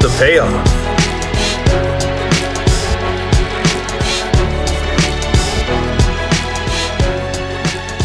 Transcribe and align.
the 0.00 0.08
payoff. 0.18 0.88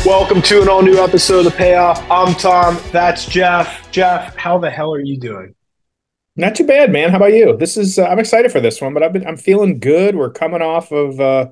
Welcome 0.06 0.42
to 0.44 0.62
an 0.62 0.70
all 0.70 0.82
new 0.82 0.98
episode 0.98 1.46
of 1.46 1.52
The 1.52 1.58
Payoff. 1.58 2.00
I'm 2.10 2.34
Tom. 2.36 2.78
That's 2.92 3.26
Jeff. 3.26 3.90
Jeff, 3.92 4.36
how 4.36 4.58
the 4.58 4.70
hell 4.70 4.94
are 4.94 5.00
you 5.00 5.20
doing? 5.20 5.56
Not 6.36 6.56
too 6.56 6.66
bad, 6.66 6.92
man. 6.92 7.12
How 7.12 7.18
about 7.18 7.34
you? 7.34 7.56
This 7.56 7.78
is 7.78 8.00
uh, 8.00 8.06
I'm 8.06 8.20
excited 8.20 8.52
for 8.52 8.60
this 8.60 8.82
one, 8.82 8.94
but 8.96 9.04
I've 9.04 9.14
been 9.14 9.26
I'm 9.28 9.38
feeling 9.38 9.80
good. 9.80 10.16
We're 10.16 10.32
coming 10.32 10.64
off 10.64 10.92
of 10.92 11.20
uh 11.20 11.52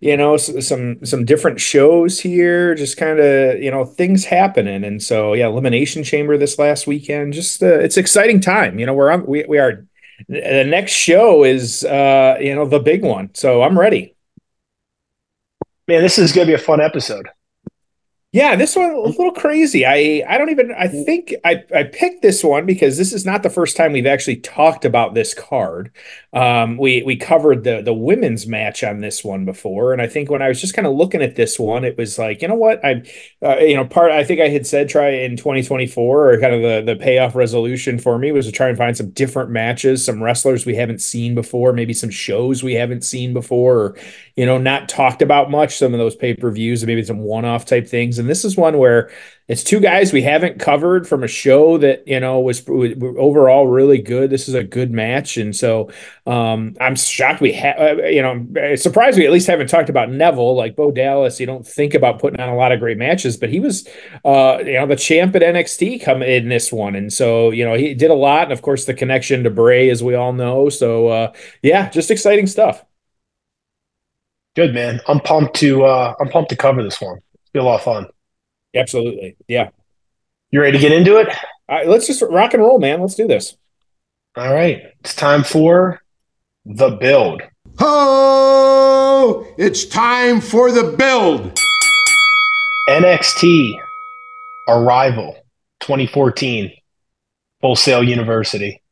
you 0.00 0.16
know 0.16 0.36
some 0.36 1.04
some 1.04 1.24
different 1.24 1.60
shows 1.60 2.20
here 2.20 2.74
just 2.74 2.96
kind 2.96 3.18
of 3.18 3.60
you 3.60 3.70
know 3.70 3.84
things 3.84 4.24
happening. 4.24 4.84
And 4.84 5.02
so 5.02 5.34
yeah 5.34 5.46
elimination 5.46 6.04
chamber 6.04 6.36
this 6.36 6.58
last 6.58 6.86
weekend 6.86 7.32
just 7.32 7.62
uh, 7.62 7.78
it's 7.78 7.96
exciting 7.96 8.40
time. 8.40 8.78
You 8.78 8.86
know 8.86 8.94
we're 8.94 9.10
on 9.10 9.26
we, 9.26 9.44
we 9.48 9.58
are 9.58 9.86
the 10.28 10.64
next 10.64 10.92
show 10.92 11.44
is 11.44 11.84
uh 11.84 12.36
you 12.40 12.54
know 12.54 12.66
the 12.66 12.80
big 12.80 13.02
one. 13.02 13.30
So 13.34 13.62
i'm 13.62 13.78
ready. 13.78 14.14
Man 15.88 16.02
this 16.02 16.18
is 16.18 16.32
gonna 16.32 16.46
be 16.46 16.54
a 16.54 16.58
fun 16.58 16.80
episode 16.80 17.28
yeah, 18.34 18.56
this 18.56 18.74
one 18.74 18.90
a 18.90 18.98
little 18.98 19.30
crazy. 19.30 19.84
I 19.84 20.24
I 20.26 20.38
don't 20.38 20.48
even 20.48 20.72
I 20.72 20.88
think 20.88 21.34
I 21.44 21.64
I 21.74 21.82
picked 21.82 22.22
this 22.22 22.42
one 22.42 22.64
because 22.64 22.96
this 22.96 23.12
is 23.12 23.26
not 23.26 23.42
the 23.42 23.50
first 23.50 23.76
time 23.76 23.92
we've 23.92 24.06
actually 24.06 24.36
talked 24.36 24.86
about 24.86 25.12
this 25.12 25.34
card. 25.34 25.90
Um, 26.32 26.78
we 26.78 27.02
we 27.02 27.14
covered 27.14 27.64
the 27.64 27.82
the 27.82 27.92
women's 27.92 28.46
match 28.46 28.82
on 28.84 29.00
this 29.02 29.22
one 29.22 29.44
before, 29.44 29.92
and 29.92 30.00
I 30.00 30.06
think 30.06 30.30
when 30.30 30.40
I 30.40 30.48
was 30.48 30.62
just 30.62 30.72
kind 30.72 30.86
of 30.86 30.94
looking 30.94 31.20
at 31.20 31.36
this 31.36 31.58
one, 31.58 31.84
it 31.84 31.98
was 31.98 32.18
like 32.18 32.40
you 32.40 32.48
know 32.48 32.54
what 32.54 32.82
I, 32.82 33.02
uh, 33.42 33.56
you 33.58 33.76
know, 33.76 33.84
part 33.84 34.12
I 34.12 34.24
think 34.24 34.40
I 34.40 34.48
had 34.48 34.66
said 34.66 34.88
try 34.88 35.10
in 35.10 35.36
2024 35.36 36.32
or 36.32 36.40
kind 36.40 36.54
of 36.54 36.62
the 36.62 36.94
the 36.94 36.98
payoff 36.98 37.34
resolution 37.34 37.98
for 37.98 38.18
me 38.18 38.32
was 38.32 38.46
to 38.46 38.52
try 38.52 38.70
and 38.70 38.78
find 38.78 38.96
some 38.96 39.10
different 39.10 39.50
matches, 39.50 40.06
some 40.06 40.22
wrestlers 40.22 40.64
we 40.64 40.74
haven't 40.74 41.02
seen 41.02 41.34
before, 41.34 41.74
maybe 41.74 41.92
some 41.92 42.08
shows 42.08 42.62
we 42.62 42.72
haven't 42.72 43.04
seen 43.04 43.34
before, 43.34 43.76
or 43.78 43.96
you 44.36 44.46
know, 44.46 44.56
not 44.56 44.88
talked 44.88 45.20
about 45.20 45.50
much. 45.50 45.76
Some 45.76 45.92
of 45.92 45.98
those 45.98 46.16
pay 46.16 46.32
per 46.34 46.50
views, 46.50 46.86
maybe 46.86 47.04
some 47.04 47.18
one 47.18 47.44
off 47.44 47.66
type 47.66 47.86
things 47.86 48.21
and 48.22 48.30
this 48.30 48.44
is 48.44 48.56
one 48.56 48.78
where 48.78 49.10
it's 49.48 49.64
two 49.64 49.80
guys 49.80 50.12
we 50.12 50.22
haven't 50.22 50.60
covered 50.60 51.06
from 51.06 51.22
a 51.22 51.28
show 51.28 51.76
that 51.78 52.06
you 52.06 52.18
know 52.18 52.40
was, 52.40 52.64
was 52.66 52.92
overall 53.18 53.66
really 53.66 54.00
good. 54.00 54.30
This 54.30 54.48
is 54.48 54.54
a 54.54 54.64
good 54.64 54.90
match, 54.90 55.36
and 55.36 55.54
so 55.54 55.90
um, 56.26 56.74
I'm 56.80 56.96
shocked 56.96 57.40
we 57.40 57.52
have. 57.52 57.78
Uh, 57.78 58.02
you 58.04 58.22
know, 58.22 58.76
surprised 58.76 59.18
we 59.18 59.26
at 59.26 59.32
least 59.32 59.48
haven't 59.48 59.66
talked 59.66 59.90
about 59.90 60.10
Neville. 60.10 60.56
Like 60.56 60.76
Bo 60.76 60.90
Dallas, 60.90 61.40
you 61.40 61.46
don't 61.46 61.66
think 61.66 61.92
about 61.94 62.20
putting 62.20 62.40
on 62.40 62.48
a 62.48 62.56
lot 62.56 62.72
of 62.72 62.80
great 62.80 62.98
matches, 62.98 63.36
but 63.36 63.50
he 63.50 63.60
was, 63.60 63.86
uh, 64.24 64.58
you 64.64 64.74
know, 64.74 64.86
the 64.86 64.96
champ 64.96 65.34
at 65.36 65.42
NXT 65.42 66.02
come 66.02 66.22
in 66.22 66.48
this 66.48 66.72
one, 66.72 66.94
and 66.94 67.12
so 67.12 67.50
you 67.50 67.64
know 67.64 67.74
he 67.74 67.94
did 67.94 68.10
a 68.10 68.14
lot, 68.14 68.44
and 68.44 68.52
of 68.52 68.62
course 68.62 68.86
the 68.86 68.94
connection 68.94 69.42
to 69.44 69.50
Bray, 69.50 69.90
as 69.90 70.02
we 70.02 70.14
all 70.14 70.32
know. 70.32 70.68
So 70.68 71.08
uh, 71.08 71.32
yeah, 71.62 71.90
just 71.90 72.10
exciting 72.10 72.46
stuff. 72.46 72.84
Good 74.54 74.72
man. 74.72 75.00
I'm 75.08 75.20
pumped 75.20 75.56
to 75.56 75.84
uh, 75.84 76.14
I'm 76.20 76.28
pumped 76.28 76.50
to 76.50 76.56
cover 76.56 76.82
this 76.82 77.00
one 77.00 77.18
be 77.52 77.60
a 77.60 77.62
lot 77.62 77.76
of 77.76 77.82
fun. 77.82 78.06
Absolutely. 78.74 79.36
Yeah. 79.48 79.70
You 80.50 80.60
ready 80.60 80.78
to 80.78 80.82
get 80.82 80.92
into 80.92 81.16
it? 81.16 81.28
All 81.68 81.76
right, 81.76 81.86
let's 81.86 82.06
just 82.06 82.22
rock 82.22 82.54
and 82.54 82.62
roll, 82.62 82.78
man. 82.78 83.00
Let's 83.00 83.14
do 83.14 83.26
this. 83.26 83.56
All 84.36 84.52
right. 84.52 84.82
It's 85.00 85.14
time 85.14 85.44
for 85.44 86.02
the 86.64 86.90
build. 86.90 87.42
Oh, 87.78 89.46
it's 89.58 89.86
time 89.86 90.40
for 90.40 90.70
the 90.70 90.94
build. 90.96 91.58
NXT 92.88 93.72
Arrival 94.68 95.36
2014 95.80 96.72
Full 97.60 97.76
Sail 97.76 98.02
University. 98.02 98.82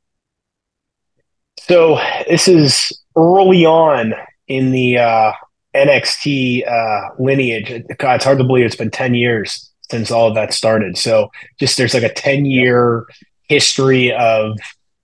So 1.58 1.96
this 2.28 2.48
is 2.48 3.02
early 3.16 3.66
on 3.66 4.14
in 4.48 4.70
the 4.70 4.98
uh, 4.98 5.32
NXT 5.74 6.66
uh, 6.66 7.14
lineage. 7.18 7.84
God, 7.98 8.16
it's 8.16 8.24
hard 8.24 8.38
to 8.38 8.44
believe 8.44 8.64
it's 8.64 8.76
been 8.76 8.90
10 8.90 9.14
years 9.14 9.69
since 9.90 10.10
all 10.10 10.28
of 10.28 10.34
that 10.34 10.52
started. 10.52 10.96
So 10.96 11.30
just 11.58 11.76
there's 11.76 11.94
like 11.94 12.02
a 12.02 12.12
10 12.12 12.44
year 12.44 13.06
history 13.48 14.12
of 14.12 14.58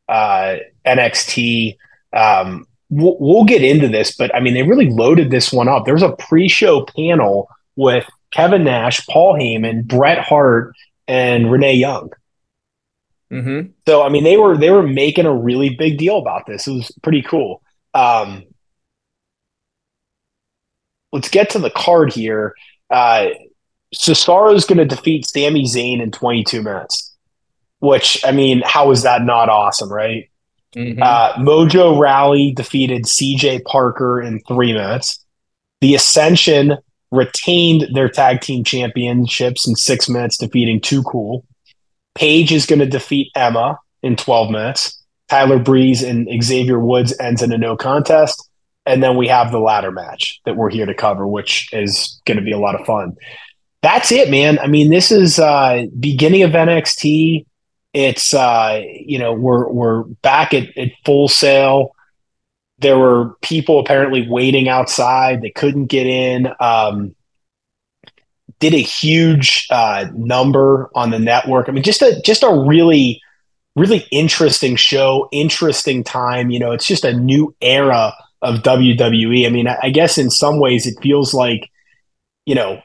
uh, 0.09 0.57
NXT. 0.87 1.77
Um, 2.13 2.67
we'll, 2.91 3.17
we'll, 3.19 3.45
get 3.45 3.63
into 3.63 3.89
this, 3.89 4.17
but 4.17 4.35
I 4.35 4.41
mean, 4.41 4.55
they 4.55 4.63
really 4.63 4.89
loaded 4.89 5.31
this 5.31 5.53
one 5.53 5.69
up. 5.69 5.85
There 5.85 5.95
was 5.95 6.03
a 6.03 6.17
pre 6.17 6.49
show 6.49 6.87
panel 6.97 7.49
with 7.75 8.09
Kevin 8.33 8.65
Nash, 8.65 9.05
Paul 9.07 9.35
Heyman, 9.35 9.85
Bret 9.85 10.19
Hart, 10.19 10.75
and 11.09 11.51
Renee 11.51 11.75
Young. 11.75 12.11
Mm-hmm. 13.33 13.71
So 13.87 14.03
I 14.03 14.09
mean, 14.09 14.25
they 14.25 14.37
were 14.37 14.57
they 14.57 14.71
were 14.71 14.87
making 14.87 15.27
a 15.27 15.35
really 15.35 15.71
big 15.71 15.99
deal 15.99 16.19
about 16.19 16.47
this. 16.47 16.67
It 16.67 16.73
was 16.73 16.93
pretty 17.03 17.23
cool. 17.23 17.61
Um, 17.93 18.45
let's 21.13 21.29
get 21.29 21.51
to 21.51 21.59
the 21.59 21.71
card 21.71 22.13
here. 22.13 22.55
Uh, 22.89 23.29
Cesaro 23.99 24.55
is 24.55 24.65
going 24.65 24.79
to 24.79 24.85
defeat 24.85 25.27
Sami 25.27 25.65
Zayn 25.65 26.03
in 26.03 26.11
22 26.11 26.63
minutes, 26.63 27.15
which, 27.81 28.25
I 28.25 28.33
mean, 28.33 28.63
how 28.65 28.91
is 28.91 29.03
that 29.03 29.23
not 29.23 29.49
awesome, 29.49 29.93
right? 29.93 30.31
Mm-hmm. 30.75 31.03
Uh, 31.03 31.35
Mojo 31.35 31.99
Rawley 31.99 32.53
defeated 32.53 33.05
CJ 33.05 33.65
Parker 33.65 34.21
in 34.21 34.41
three 34.41 34.73
minutes. 34.73 35.25
The 35.81 35.95
Ascension 35.95 36.77
retained 37.11 37.89
their 37.95 38.09
tag 38.09 38.41
team 38.41 38.65
championships 38.65 39.67
in 39.67 39.77
six 39.77 40.09
minutes, 40.09 40.37
defeating 40.37 40.81
Too 40.81 41.03
Cool. 41.03 41.45
Paige 42.15 42.53
is 42.53 42.67
going 42.67 42.79
to 42.79 42.87
defeat 42.87 43.31
Emma 43.35 43.79
in 44.03 44.17
12 44.17 44.51
minutes. 44.51 45.03
Tyler 45.29 45.59
Breeze 45.59 46.03
and 46.03 46.29
Xavier 46.43 46.79
Woods 46.79 47.15
ends 47.19 47.43
in 47.43 47.53
a 47.53 47.59
no 47.59 47.77
contest 47.77 48.47
and 48.87 49.03
then 49.03 49.17
we 49.17 49.27
have 49.27 49.51
the 49.51 49.59
ladder 49.59 49.91
match 49.91 50.41
that 50.45 50.57
we're 50.57 50.71
here 50.71 50.87
to 50.87 50.95
cover, 50.95 51.27
which 51.27 51.69
is 51.73 52.21
going 52.25 52.39
to 52.39 52.45
be 52.45 52.53
a 52.53 52.59
lot 52.59 52.81
of 52.81 52.87
fun. 52.87 53.17
That's 53.87 54.11
it, 54.11 54.31
man. 54.31 54.59
I 54.59 54.67
mean, 54.67 54.91
this 54.91 55.13
is 55.13 55.39
uh, 55.39 55.87
beginning 56.01 56.43
of 56.43 56.51
NXT. 56.51 57.47
It's 57.93 58.35
uh, 58.35 58.83
you 58.85 59.17
know 59.17 59.33
we're 59.33 59.69
we're 59.69 60.03
back 60.23 60.53
at, 60.55 60.77
at 60.77 60.91
Full 61.05 61.29
Sail. 61.29 61.95
There 62.81 62.99
were 62.99 63.37
people 63.43 63.79
apparently 63.79 64.29
waiting 64.29 64.69
outside; 64.69 65.41
they 65.41 65.51
couldn't 65.51 65.87
get 65.87 66.09
in. 66.09 66.49
Um, 66.59 67.15
did 68.59 68.75
a 68.75 68.79
huge 68.79 69.69
uh, 69.71 70.07
number 70.17 70.91
on 70.97 71.11
the 71.11 71.21
network. 71.21 71.69
I 71.69 71.73
mean, 71.73 71.85
just 71.85 72.03
a 72.03 72.21
just 72.23 72.43
a 72.43 72.53
really 72.53 73.23
really 73.77 74.05
interesting 74.11 74.75
show, 74.75 75.29
interesting 75.31 76.03
time. 76.03 76.51
You 76.51 76.59
know, 76.59 76.73
it's 76.73 76.89
just 76.89 77.05
a 77.05 77.13
new 77.13 77.55
era 77.61 78.15
of 78.43 78.65
WWE. 78.65 79.47
I 79.47 79.51
mean, 79.51 79.69
I 79.69 79.91
guess 79.91 80.19
in 80.19 80.29
some 80.29 80.59
ways 80.59 80.89
it 80.89 81.01
feels 81.01 81.33
like, 81.33 81.71
you 82.47 82.57
know, 82.57 82.83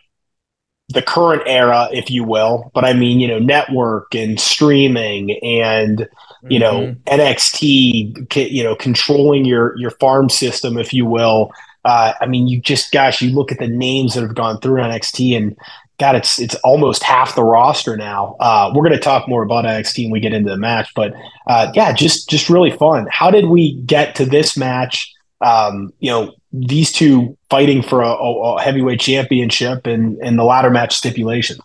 the 0.92 1.02
current 1.02 1.44
era, 1.46 1.90
if 1.92 2.10
you 2.10 2.24
will. 2.24 2.72
But 2.74 2.86
I 2.86 2.94
mean, 2.94 3.20
you 3.20 3.28
know, 3.28 3.40
network 3.40 4.14
and 4.16 4.40
streaming 4.40 5.32
and 5.44 6.08
you 6.50 6.60
know 6.60 6.82
mm-hmm. 6.82 7.22
NXT, 7.22 8.52
you 8.52 8.64
know, 8.64 8.76
controlling 8.76 9.46
your 9.46 9.78
your 9.78 9.92
farm 9.92 10.30
system, 10.30 10.78
if 10.78 10.94
you 10.94 11.06
will. 11.06 11.52
Uh, 11.84 12.14
I 12.22 12.28
mean, 12.28 12.48
you 12.48 12.62
just 12.62 12.92
gosh, 12.92 13.22
you 13.22 13.32
look 13.32 13.52
at 13.52 13.60
the 13.60 13.68
names 13.68 14.14
that 14.14 14.22
have 14.22 14.36
gone 14.36 14.60
through 14.60 14.82
NXT, 14.82 15.36
and 15.36 15.58
God, 16.00 16.16
it's 16.16 16.40
it's 16.40 16.56
almost 16.56 17.04
half 17.04 17.36
the 17.36 17.44
roster 17.44 17.98
now. 17.98 18.36
Uh, 18.40 18.72
we're 18.74 18.84
going 18.84 18.94
to 18.94 19.00
talk 19.00 19.28
more 19.28 19.44
about 19.44 19.66
NXT 19.66 20.06
when 20.06 20.12
we 20.12 20.20
get 20.20 20.34
into 20.34 20.50
the 20.52 20.58
match, 20.58 20.92
but 20.96 21.14
uh, 21.48 21.72
yeah, 21.74 21.92
just 21.92 22.30
just 22.30 22.50
really 22.50 22.72
fun. 22.72 23.08
How 23.12 23.32
did 23.32 23.46
we 23.46 23.74
get 23.82 24.16
to 24.16 24.26
this 24.26 24.56
match? 24.56 25.12
um, 25.42 25.92
you 26.00 26.12
know, 26.12 26.34
these 26.52 26.92
two 26.92 27.38
fighting 27.52 27.84
for 27.84 28.02
a, 28.02 28.10
a, 28.10 28.62
heavyweight 28.62 29.02
championship 29.02 29.86
and, 29.86 30.18
and 30.20 30.40
the 30.40 30.44
ladder 30.44 30.70
match 30.70 30.96
stipulation. 30.96 31.58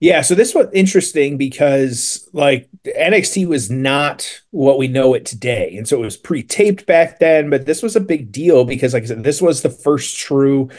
Yeah, 0.00 0.20
so 0.22 0.34
this 0.34 0.52
was 0.52 0.66
interesting 0.72 1.38
because 1.38 2.28
like 2.32 2.68
NXT 2.84 3.46
was 3.46 3.70
not 3.70 4.42
what 4.50 4.78
we 4.78 4.88
know 4.88 5.14
it 5.14 5.24
today. 5.24 5.76
And 5.76 5.86
so 5.86 5.98
it 5.98 6.04
was 6.04 6.16
pre-taped 6.16 6.86
back 6.86 7.20
then, 7.20 7.50
but 7.50 7.66
this 7.66 7.82
was 7.82 7.94
a 7.94 8.00
big 8.00 8.32
deal 8.32 8.64
because 8.64 8.94
like 8.94 9.04
I 9.04 9.06
said, 9.06 9.22
this 9.22 9.40
was 9.40 9.62
the 9.62 9.70
first 9.70 10.16
true, 10.18 10.70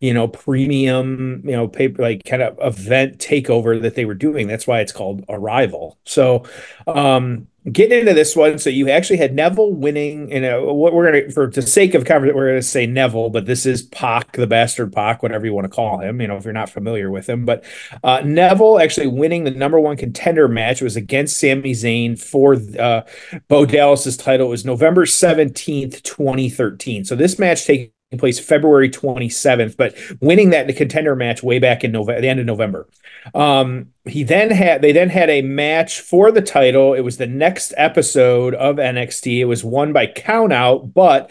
you 0.00 0.14
know, 0.14 0.28
premium, 0.28 1.42
you 1.44 1.52
know, 1.52 1.66
paper 1.66 2.02
like 2.02 2.24
kind 2.24 2.42
of 2.42 2.58
event 2.60 3.18
takeover 3.18 3.80
that 3.82 3.94
they 3.94 4.04
were 4.04 4.14
doing. 4.14 4.46
That's 4.46 4.66
why 4.66 4.80
it's 4.80 4.92
called 4.92 5.24
Arrival. 5.28 5.98
So, 6.04 6.44
um, 6.86 7.48
getting 7.70 7.98
into 7.98 8.14
this 8.14 8.34
one, 8.36 8.58
so 8.58 8.70
you 8.70 8.88
actually 8.88 9.16
had 9.16 9.34
Neville 9.34 9.72
winning. 9.72 10.30
You 10.30 10.40
know, 10.40 10.72
what 10.72 10.94
we're 10.94 11.10
gonna 11.10 11.30
for 11.32 11.48
the 11.48 11.62
sake 11.62 11.94
of 11.94 12.04
cover, 12.04 12.32
we're 12.32 12.48
gonna 12.48 12.62
say 12.62 12.86
Neville, 12.86 13.30
but 13.30 13.46
this 13.46 13.66
is 13.66 13.82
Pac, 13.82 14.32
the 14.32 14.46
bastard 14.46 14.92
Pac, 14.92 15.22
whatever 15.22 15.44
you 15.44 15.52
want 15.52 15.64
to 15.64 15.68
call 15.68 15.98
him. 15.98 16.20
You 16.20 16.28
know, 16.28 16.36
if 16.36 16.44
you're 16.44 16.52
not 16.52 16.70
familiar 16.70 17.10
with 17.10 17.28
him, 17.28 17.44
but 17.44 17.64
uh, 18.04 18.22
Neville 18.24 18.78
actually 18.78 19.08
winning 19.08 19.44
the 19.44 19.50
number 19.50 19.80
one 19.80 19.96
contender 19.96 20.46
match 20.46 20.80
was 20.80 20.96
against 20.96 21.38
Sami 21.38 21.72
Zayn 21.72 22.18
for 22.18 22.56
uh, 22.78 23.02
Bo 23.48 23.66
Dallas's 23.66 24.16
title. 24.16 24.46
It 24.46 24.50
was 24.50 24.64
November 24.64 25.06
seventeenth, 25.06 26.04
twenty 26.04 26.48
thirteen. 26.48 27.04
So 27.04 27.16
this 27.16 27.38
match 27.38 27.66
taking 27.66 27.90
place 28.16 28.40
February 28.40 28.88
27th, 28.88 29.76
but 29.76 29.94
winning 30.20 30.50
that 30.50 30.66
the 30.66 30.72
contender 30.72 31.14
match 31.14 31.42
way 31.42 31.58
back 31.58 31.84
in 31.84 31.92
November, 31.92 32.20
the 32.22 32.28
end 32.28 32.40
of 32.40 32.46
November. 32.46 32.88
Um, 33.34 33.88
he 34.06 34.22
then 34.22 34.50
had 34.50 34.80
they 34.80 34.92
then 34.92 35.10
had 35.10 35.28
a 35.28 35.42
match 35.42 36.00
for 36.00 36.32
the 36.32 36.40
title. 36.40 36.94
It 36.94 37.02
was 37.02 37.18
the 37.18 37.26
next 37.26 37.74
episode 37.76 38.54
of 38.54 38.76
NXT. 38.76 39.40
It 39.40 39.44
was 39.44 39.62
won 39.62 39.92
by 39.92 40.06
count 40.06 40.54
out, 40.54 40.94
but 40.94 41.30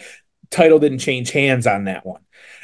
title 0.52 0.78
didn't 0.78 1.00
change 1.00 1.32
hands 1.32 1.66
on 1.66 1.86
that 1.86 2.06
one. 2.06 2.22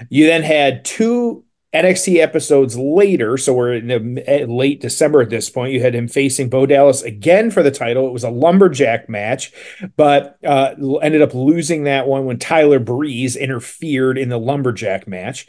You 0.09 0.27
then 0.27 0.43
had 0.43 0.85
two 0.85 1.43
NXT 1.73 2.17
episodes 2.17 2.77
later, 2.77 3.37
so 3.37 3.53
we're 3.53 3.73
in 3.73 4.19
eh, 4.27 4.45
late 4.47 4.79
December 4.79 5.21
at 5.21 5.29
this 5.29 5.49
point. 5.49 5.73
You 5.73 5.81
had 5.81 5.95
him 5.95 6.07
facing 6.07 6.49
Bo 6.49 6.65
Dallas 6.65 7.01
again 7.01 7.49
for 7.49 7.63
the 7.63 7.71
title. 7.71 8.07
It 8.07 8.13
was 8.13 8.23
a 8.23 8.29
lumberjack 8.29 9.09
match, 9.09 9.51
but 9.95 10.37
uh, 10.45 10.75
ended 11.01 11.23
up 11.23 11.33
losing 11.33 11.85
that 11.85 12.07
one 12.07 12.25
when 12.25 12.37
Tyler 12.37 12.79
Breeze 12.79 13.35
interfered 13.35 14.17
in 14.17 14.29
the 14.29 14.39
lumberjack 14.39 15.07
match. 15.07 15.47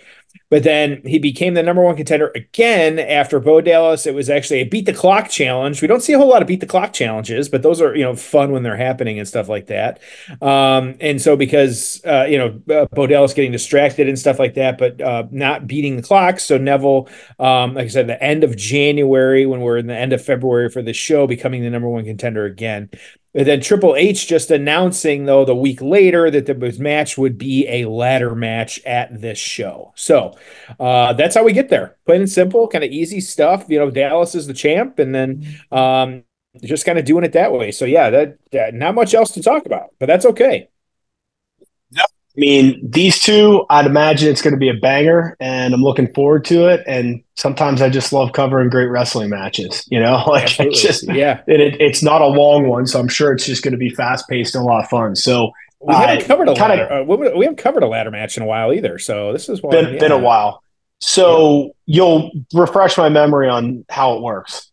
But 0.51 0.63
then 0.63 1.03
he 1.05 1.19
became 1.19 1.55
the 1.55 1.63
number 1.63 1.83
one 1.83 1.97
contender 1.97 2.31
again 2.35 2.99
after 2.99 3.41
Bo 3.41 3.61
Dallas. 3.61 4.07
It 4.07 4.15
was 4.15 4.31
actually 4.31 4.61
a 4.61 4.65
beat 4.65 4.87
the 4.87 4.93
clock 4.93 5.29
challenge. 5.29 5.83
We 5.83 5.89
don't 5.89 6.03
see 6.03 6.13
a 6.13 6.19
whole 6.19 6.29
lot 6.29 6.43
of 6.43 6.49
beat 6.49 6.61
the 6.61 6.67
clock 6.67 6.93
challenges, 6.93 7.49
but 7.49 7.63
those 7.63 7.81
are 7.81 7.95
you 7.97 8.05
know 8.05 8.15
fun 8.15 8.53
when 8.53 8.63
they're 8.63 8.77
happening 8.77 9.19
and 9.19 9.27
stuff 9.27 9.49
like 9.49 9.67
that. 9.67 10.01
Um, 10.41 10.95
and 11.01 11.21
so 11.21 11.37
because 11.37 12.01
uh, 12.05 12.27
you 12.29 12.39
know 12.39 12.61
uh, 12.75 12.87
Bo 12.93 13.07
Dallas 13.07 13.35
getting 13.35 13.53
distracted 13.53 14.09
and 14.09 14.19
stuff 14.19 14.39
like 14.39 14.55
that, 14.55 14.79
but 14.79 15.01
uh, 15.01 15.25
not 15.31 15.67
beating 15.67 15.97
the 15.97 16.03
clock. 16.03 16.39
So 16.39 16.59
Neville, 16.59 17.09
um, 17.39 17.75
like 17.75 17.87
I 17.87 17.89
said, 17.89 18.07
the 18.07 18.23
end 18.23 18.45
of 18.45 18.57
January 18.57 19.47
when 19.47 19.61
we're 19.61 19.79
in 19.79 19.87
the 19.87 19.97
end 19.97 20.13
of 20.13 20.25
February 20.25 20.69
for 20.69 20.83
the 20.83 20.93
show, 20.93 21.27
becoming 21.27 21.63
the 21.63 21.71
number 21.71 21.89
one 21.89 22.05
contender 22.05 22.45
again. 22.45 22.91
And 23.35 23.47
then 23.47 23.61
Triple 23.61 23.97
H 23.97 24.29
just 24.29 24.51
announcing, 24.51 25.25
though, 25.25 25.45
the 25.45 25.57
week 25.57 25.83
later 25.83 26.31
that 26.31 26.47
the 26.47 26.77
match 26.79 27.19
would 27.19 27.37
be 27.37 27.67
a 27.69 27.85
ladder 27.87 28.35
match 28.35 28.81
at 28.87 29.21
this 29.21 29.39
show. 29.39 29.93
So 29.97 30.37
uh, 30.79 31.15
that's 31.15 31.35
how 31.35 31.43
we 31.43 31.53
get 31.53 31.69
there. 31.69 31.97
Plain 32.07 32.23
and 32.23 32.31
simple, 32.31 32.69
kind 32.69 32.85
of 32.85 32.91
easy 32.91 33.21
stuff. 33.21 33.65
You 33.69 33.81
know, 33.81 33.91
Dallas 33.91 34.35
is 34.35 34.47
the 34.47 34.55
champ, 34.55 34.99
and 35.01 35.15
then 35.15 35.47
um, 35.73 36.23
just 36.63 36.87
kind 36.87 36.99
of 36.99 37.05
doing 37.05 37.25
it 37.25 37.33
that 37.33 37.53
way. 37.53 37.73
So 37.73 37.85
yeah, 37.85 38.11
that, 38.11 38.39
that 38.53 38.75
not 38.75 38.95
much 38.95 39.15
else 39.15 39.33
to 39.33 39.43
talk 39.43 39.67
about, 39.67 39.91
but 39.99 40.07
that's 40.07 40.27
okay. 40.27 40.69
I 42.37 42.41
mean, 42.41 42.81
these 42.83 43.21
two, 43.21 43.65
I'd 43.71 43.87
imagine 43.87 44.29
it's 44.29 44.43
going 44.43 44.55
to 44.55 44.59
be 44.59 44.69
a 44.69 44.75
banger, 44.75 45.37
and 45.39 45.73
I'm 45.73 45.83
looking 45.83 46.13
forward 46.15 46.45
to 46.47 46.67
it. 46.67 46.83
And 46.85 47.23
sometimes 47.37 47.81
I 47.81 47.89
just 47.89 48.13
love 48.13 48.33
covering 48.33 48.71
great 48.71 48.87
wrestling 48.87 49.31
matches. 49.31 49.87
You 49.89 50.01
know, 50.01 50.25
like 50.27 50.59
it's 50.59 50.83
just 50.83 51.05
yeah, 51.13 51.43
it, 51.47 51.61
it, 51.61 51.81
it's 51.81 52.03
not 52.03 52.23
a 52.23 52.27
long 52.27 52.67
one, 52.67 52.87
so 52.87 52.99
I'm 52.99 53.09
sure 53.09 53.33
it's 53.33 53.47
just 53.47 53.63
going 53.63 53.73
to 53.73 53.79
be 53.79 53.91
fast 53.91 54.29
paced 54.29 54.57
and 54.57 54.63
a 54.63 54.67
lot 54.67 54.83
of 54.83 54.91
fun. 54.91 55.15
So 55.15 55.53
we 55.81 55.95
haven't 55.95 56.25
uh, 56.25 56.27
covered 56.27 56.49
a 56.49 56.55
kinda, 56.55 56.77
ladder. 56.77 56.93
Uh, 56.93 57.37
we 57.37 57.45
haven't 57.45 57.59
covered 57.59 57.83
a 57.83 57.89
ladder 57.89 58.11
match 58.11 58.37
in 58.37 58.43
a 58.43 58.47
while 58.47 58.73
either. 58.73 58.99
So 58.99 59.33
this 59.33 59.49
is 59.49 59.63
one, 59.63 59.73
been, 59.73 59.95
yeah. 59.95 60.01
been 60.01 60.13
a 60.13 60.19
while. 60.19 60.63
So 61.01 61.63
yeah. 61.63 61.69
you'll 61.87 62.31
refresh 62.53 62.97
my 62.97 63.11
memory 63.11 63.49
on 63.49 63.85
how 63.89 64.17
it 64.17 64.23
works, 64.23 64.71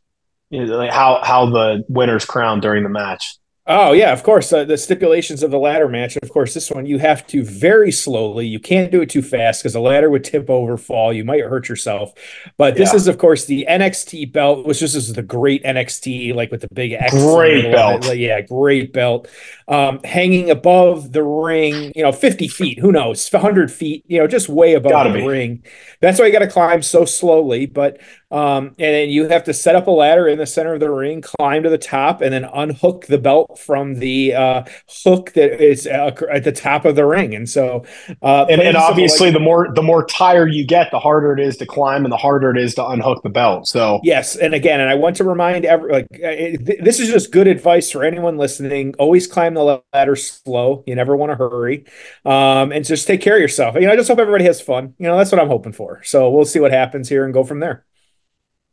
you 0.50 0.66
know, 0.66 0.78
like 0.78 0.92
how 0.92 1.22
how 1.24 1.48
the 1.48 1.84
winner's 1.90 2.26
crowned 2.26 2.62
during 2.62 2.84
the 2.84 2.90
match. 2.90 3.38
Oh 3.68 3.92
yeah, 3.92 4.12
of 4.12 4.24
course. 4.24 4.52
Uh, 4.52 4.66
the 4.66 4.76
stipulations 4.76 5.44
of 5.44 5.52
the 5.52 5.60
ladder 5.60 5.88
match. 5.88 6.18
Of 6.18 6.32
course, 6.32 6.56
this 6.56 6.72
one 6.72 6.88
you 6.88 6.98
have 6.98 7.28
to 7.28 7.44
very 7.44 7.92
slowly. 7.92 8.48
You 8.48 8.60
can't 8.60 8.92
do 8.92 9.02
it 9.02 9.10
too 9.10 9.22
fast 9.22 9.62
because 9.62 9.74
the 9.74 9.80
ladder 9.80 10.10
would 10.10 10.24
tip 10.24 10.50
over, 10.50 10.78
fall. 10.78 11.14
You 11.14 11.24
might 11.24 11.42
hurt 11.42 11.70
yourself. 11.70 12.12
But 12.58 12.76
this 12.76 12.90
yeah. 12.90 12.96
is, 12.96 13.08
of 13.08 13.20
course, 13.20 13.46
the 13.46 13.68
NXT 13.70 14.34
belt, 14.34 14.66
which 14.66 14.80
this 14.80 14.96
is 14.96 15.14
the 15.14 15.22
great 15.22 15.64
NXT, 15.64 16.34
like 16.34 16.50
with 16.50 16.62
the 16.62 16.70
big 16.74 16.94
X. 16.94 17.14
Great 17.14 17.72
belt. 17.72 18.16
Yeah, 18.16 18.42
great 18.42 18.94
belt. 18.94 19.28
Um, 19.68 20.00
hanging 20.04 20.50
above 20.50 21.12
the 21.12 21.24
ring, 21.24 21.92
you 21.96 22.02
know, 22.02 22.12
fifty 22.12 22.48
feet. 22.48 22.80
Who 22.80 22.92
knows? 22.92 23.30
Hundred 23.30 23.72
feet. 23.72 24.04
You 24.08 24.18
know, 24.18 24.28
just 24.28 24.50
way 24.50 24.74
above 24.74 24.92
Gotta 24.92 25.12
the 25.12 25.20
be. 25.20 25.28
ring. 25.28 25.64
That's 26.00 26.18
why 26.18 26.26
you 26.26 26.32
got 26.32 26.40
to 26.40 26.48
climb 26.48 26.82
so 26.82 27.06
slowly. 27.06 27.68
But 27.68 28.02
um, 28.32 28.68
and 28.80 28.96
then 28.96 29.10
you 29.10 29.28
have 29.28 29.44
to 29.46 29.54
set 29.54 29.76
up 29.76 29.88
a 29.88 29.92
ladder 29.92 30.28
in 30.28 30.38
the 30.38 30.46
center 30.46 30.74
of 30.74 30.80
the 30.80 30.90
ring, 30.90 31.22
climb 31.22 31.64
to 31.64 31.70
the 31.70 31.78
top, 31.78 32.22
and 32.22 32.34
then 32.34 32.46
unhook 32.46 33.08
the 33.08 33.18
belt 33.18 33.60
from 33.60 33.96
the 33.96 34.34
uh, 34.34 34.64
hook 35.04 35.34
that 35.34 35.62
is 35.62 35.88
uh, 35.88 36.12
at 36.32 36.44
the 36.44 36.52
top 36.52 36.86
of 36.86 36.96
the 36.96 37.06
ring. 37.06 37.36
And 37.36 37.50
so, 37.50 37.86
uh, 38.22 38.46
and, 38.50 38.62
and 38.62 38.78
obviously, 38.78 39.28
like, 39.28 39.34
the 39.34 39.40
more 39.40 39.74
the 39.74 39.82
more 39.82 40.06
tired 40.06 40.54
you 40.54 40.66
get, 40.66 40.92
the 40.92 41.00
harder 41.00 41.34
it 41.34 41.40
is 41.40 41.58
to 41.58 41.66
climb, 41.66 42.06
and 42.06 42.12
the 42.12 42.18
harder 42.18 42.52
it 42.52 42.58
is 42.58 42.76
to 42.76 42.86
unhook 42.88 43.24
the 43.24 43.30
belt. 43.30 43.68
So 43.68 44.00
yes, 44.04 44.36
and 44.36 44.54
again, 44.54 44.80
and 44.80 44.90
I 44.90 44.96
want 44.96 45.16
to 45.18 45.24
remind 45.24 45.66
every 45.66 45.92
like 45.92 46.08
uh, 46.14 46.74
this 46.82 47.00
is 47.00 47.10
just 47.10 47.32
good 47.32 47.48
advice 47.48 47.92
for 47.92 48.04
anyone 48.04 48.38
listening. 48.38 48.96
Always 48.98 49.28
climb 49.28 49.54
the 49.54 49.82
ladder 49.94 50.16
slow. 50.16 50.84
You 50.88 50.96
never 50.96 51.16
want 51.16 51.32
to 51.32 51.36
hurry, 51.36 51.86
um, 52.26 52.72
and 52.72 52.86
just 52.86 53.08
take 53.08 53.22
care 53.22 53.36
of 53.36 53.42
yourself. 53.42 53.76
You 53.76 53.82
know, 53.82 53.92
I 53.92 53.96
just 53.96 54.10
hope 54.10 54.20
everybody 54.20 54.46
has 54.46 54.62
fun. 54.62 54.94
You 54.98 55.08
know, 55.08 55.18
that's 55.18 55.32
what 55.32 55.42
I'm 55.42 55.48
hoping 55.50 55.74
for. 55.74 56.02
So 56.04 56.30
we'll 56.30 56.46
see 56.46 56.60
what 56.60 56.72
happens 56.72 57.10
here 57.10 57.26
and 57.26 57.34
go 57.34 57.44
from 57.44 57.60
there. 57.60 57.86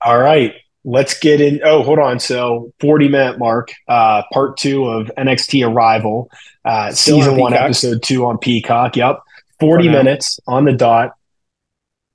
All 0.02 0.18
right. 0.18 0.54
Let's 0.84 1.18
get 1.18 1.40
in. 1.40 1.60
Oh, 1.64 1.82
hold 1.82 1.98
on. 1.98 2.18
So, 2.18 2.72
40 2.80 3.08
minute 3.08 3.38
mark, 3.38 3.72
uh, 3.88 4.22
part 4.32 4.56
two 4.56 4.86
of 4.86 5.10
NXT 5.18 5.68
Arrival, 5.68 6.30
uh, 6.64 6.92
season 6.92 7.34
on 7.34 7.40
one, 7.40 7.52
episode 7.54 8.02
two 8.02 8.24
on 8.24 8.38
Peacock. 8.38 8.96
Yep. 8.96 9.20
40 9.60 9.88
minutes 9.88 10.38
on 10.46 10.64
the 10.64 10.72
dot. 10.72 11.14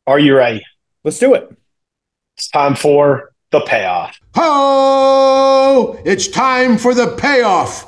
Are 0.08 0.20
you 0.20 0.36
ready? 0.36 0.64
Let's 1.04 1.20
do 1.20 1.34
it. 1.34 1.50
It's 2.38 2.50
time 2.50 2.76
for 2.76 3.32
the 3.52 3.62
payoff. 3.62 4.18
Oh, 4.36 6.00
it's 6.06 6.28
time 6.28 6.78
for 6.78 6.94
the 6.96 7.16
payoff. 7.18 7.86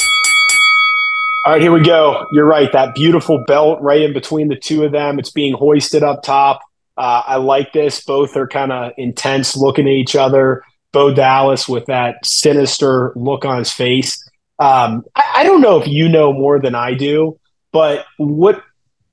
All 1.45 1.53
right, 1.53 1.61
here 1.61 1.71
we 1.71 1.81
go. 1.81 2.25
You're 2.31 2.45
right. 2.45 2.71
That 2.71 2.95
beautiful 2.95 3.43
belt 3.45 3.81
right 3.81 4.01
in 4.01 4.13
between 4.13 4.47
the 4.49 4.55
two 4.55 4.83
of 4.83 4.91
them. 4.91 5.19
It's 5.19 5.29
being 5.29 5.53
hoisted 5.53 6.03
up 6.03 6.23
top. 6.23 6.61
Uh, 6.97 7.21
I 7.25 7.35
like 7.37 7.73
this. 7.73 8.03
Both 8.03 8.35
are 8.37 8.47
kind 8.47 8.71
of 8.71 8.93
intense 8.97 9.55
looking 9.57 9.87
at 9.87 9.93
each 9.93 10.15
other. 10.15 10.63
Bo 10.93 11.13
Dallas 11.13 11.67
with 11.67 11.85
that 11.87 12.25
sinister 12.25 13.11
look 13.15 13.43
on 13.43 13.59
his 13.59 13.71
face. 13.71 14.23
Um, 14.59 15.03
I, 15.13 15.23
I 15.35 15.43
don't 15.43 15.61
know 15.61 15.79
if 15.81 15.87
you 15.87 16.07
know 16.07 16.31
more 16.31 16.59
than 16.59 16.73
I 16.73 16.93
do, 16.93 17.37
but 17.73 18.05
what, 18.17 18.63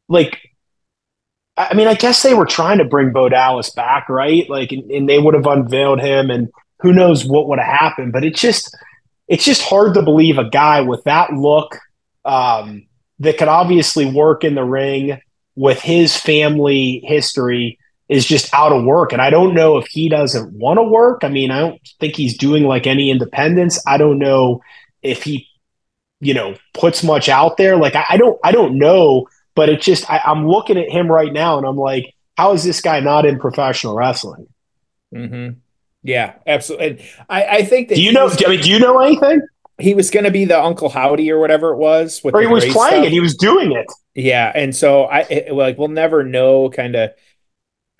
like, 0.08 0.38
I 1.56 1.74
mean, 1.74 1.88
I 1.88 1.94
guess 1.94 2.22
they 2.22 2.34
were 2.34 2.46
trying 2.46 2.78
to 2.78 2.84
bring 2.84 3.12
Bo 3.12 3.28
Dallas 3.28 3.70
back, 3.70 4.08
right? 4.08 4.48
Like, 4.48 4.70
and, 4.70 4.90
and 4.92 5.08
they 5.08 5.18
would 5.18 5.34
have 5.34 5.46
unveiled 5.46 6.00
him, 6.00 6.30
and 6.30 6.48
who 6.78 6.92
knows 6.92 7.24
what 7.24 7.48
would 7.48 7.58
have 7.58 7.80
happened. 7.80 8.12
But 8.12 8.24
it's 8.24 8.40
just, 8.40 8.74
it's 9.26 9.44
just 9.44 9.62
hard 9.62 9.94
to 9.94 10.02
believe 10.02 10.38
a 10.38 10.48
guy 10.48 10.82
with 10.82 11.02
that 11.04 11.32
look 11.32 11.76
um, 12.24 12.86
that 13.18 13.38
could 13.38 13.48
obviously 13.48 14.06
work 14.06 14.44
in 14.44 14.54
the 14.54 14.64
ring 14.64 15.20
with 15.54 15.80
his 15.80 16.16
family 16.16 17.02
history 17.04 17.78
is 18.08 18.26
just 18.26 18.52
out 18.52 18.72
of 18.72 18.84
work. 18.84 19.12
And 19.12 19.22
I 19.22 19.30
don't 19.30 19.54
know 19.54 19.78
if 19.78 19.86
he 19.86 20.08
doesn't 20.08 20.52
want 20.52 20.78
to 20.78 20.82
work. 20.82 21.24
I 21.24 21.28
mean, 21.28 21.50
I 21.50 21.60
don't 21.60 21.80
think 21.98 22.16
he's 22.16 22.36
doing 22.36 22.64
like 22.64 22.86
any 22.86 23.10
independence. 23.10 23.82
I 23.86 23.96
don't 23.96 24.18
know 24.18 24.60
if 25.02 25.22
he, 25.22 25.46
you 26.20 26.34
know, 26.34 26.56
puts 26.74 27.02
much 27.02 27.28
out 27.28 27.56
there. 27.56 27.76
Like 27.76 27.94
I, 27.94 28.04
I 28.10 28.16
don't 28.16 28.38
I 28.44 28.52
don't 28.52 28.78
know, 28.78 29.28
but 29.54 29.68
it's 29.68 29.84
just 29.84 30.10
I, 30.10 30.20
I'm 30.24 30.46
looking 30.46 30.76
at 30.76 30.90
him 30.90 31.10
right 31.10 31.32
now 31.32 31.58
and 31.58 31.66
I'm 31.66 31.76
like, 31.76 32.14
how 32.36 32.52
is 32.52 32.64
this 32.64 32.80
guy 32.80 33.00
not 33.00 33.24
in 33.24 33.38
professional 33.38 33.94
wrestling? 33.94 34.46
Mm-hmm. 35.14 35.58
Yeah, 36.02 36.34
absolutely. 36.46 36.86
And 36.86 37.00
I, 37.28 37.44
I 37.44 37.64
think 37.64 37.88
that 37.88 37.94
do 37.94 38.02
you 38.02 38.12
know? 38.12 38.28
I 38.28 38.48
mean, 38.50 38.60
do 38.60 38.70
you 38.70 38.78
know 38.78 38.98
anything? 38.98 39.40
He 39.82 39.94
was 39.94 40.10
going 40.10 40.24
to 40.24 40.30
be 40.30 40.44
the 40.44 40.60
Uncle 40.60 40.88
Howdy 40.88 41.30
or 41.30 41.38
whatever 41.38 41.72
it 41.72 41.76
was. 41.76 42.20
With 42.22 42.34
or 42.34 42.40
he 42.40 42.46
was 42.46 42.64
playing 42.64 42.74
stuff. 42.74 43.06
it. 43.06 43.12
He 43.12 43.20
was 43.20 43.34
doing 43.34 43.72
it. 43.72 43.86
Yeah, 44.14 44.52
and 44.54 44.74
so 44.74 45.04
I 45.04 45.20
it, 45.20 45.52
like 45.52 45.78
we'll 45.78 45.88
never 45.88 46.22
know. 46.22 46.70
Kind 46.70 46.94
of, 46.94 47.10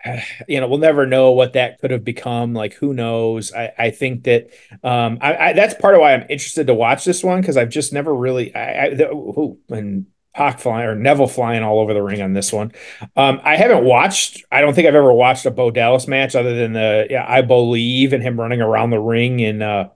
you 0.49 0.61
know, 0.61 0.69
we'll 0.69 0.79
never 0.79 1.07
know 1.07 1.33
what 1.33 1.55
that 1.55 1.81
could 1.81 1.91
have 1.91 2.05
become. 2.05 2.55
Like, 2.55 2.75
who 2.75 2.95
knows? 2.95 3.53
I 3.53 3.73
I 3.77 3.91
think 3.91 4.25
that 4.25 4.51
um 4.83 5.19
I, 5.21 5.37
I 5.37 5.53
that's 5.53 5.75
part 5.75 5.95
of 5.95 6.01
why 6.01 6.15
I'm 6.15 6.23
interested 6.23 6.69
to 6.69 6.75
watch 6.75 7.05
this 7.05 7.25
one 7.25 7.41
because 7.41 7.57
I've 7.57 7.71
just 7.71 7.93
never 7.93 8.15
really 8.15 8.55
I, 8.55 8.85
I 8.85 8.95
the, 8.95 9.09
who 9.09 9.59
and 9.69 10.07
Pac 10.35 10.61
flying 10.61 10.89
or 10.89 10.95
Neville 10.95 11.27
flying 11.27 11.63
all 11.63 11.81
over 11.81 11.93
the 11.93 12.03
ring 12.03 12.23
on 12.23 12.33
this 12.33 12.53
one. 12.53 12.73
Um, 13.17 13.41
I 13.45 13.57
haven't 13.57 13.85
watched. 13.85 14.43
I 14.51 14.63
don't 14.63 14.73
think 14.73 14.89
I've 14.89 14.95
ever 14.95 15.13
watched 15.13 15.45
a 15.45 15.51
Bo 15.51 15.71
Dallas 15.71 16.09
match 16.09 16.35
other 16.35 16.55
than 16.55 16.73
the 16.73 17.07
yeah 17.11 17.27
I 17.29 17.43
believe 17.43 18.13
in 18.13 18.23
him 18.23 18.41
running 18.41 18.63
around 18.63 18.91
the 18.91 19.01
ring 19.01 19.41
in 19.41 19.61
uh 19.61 19.89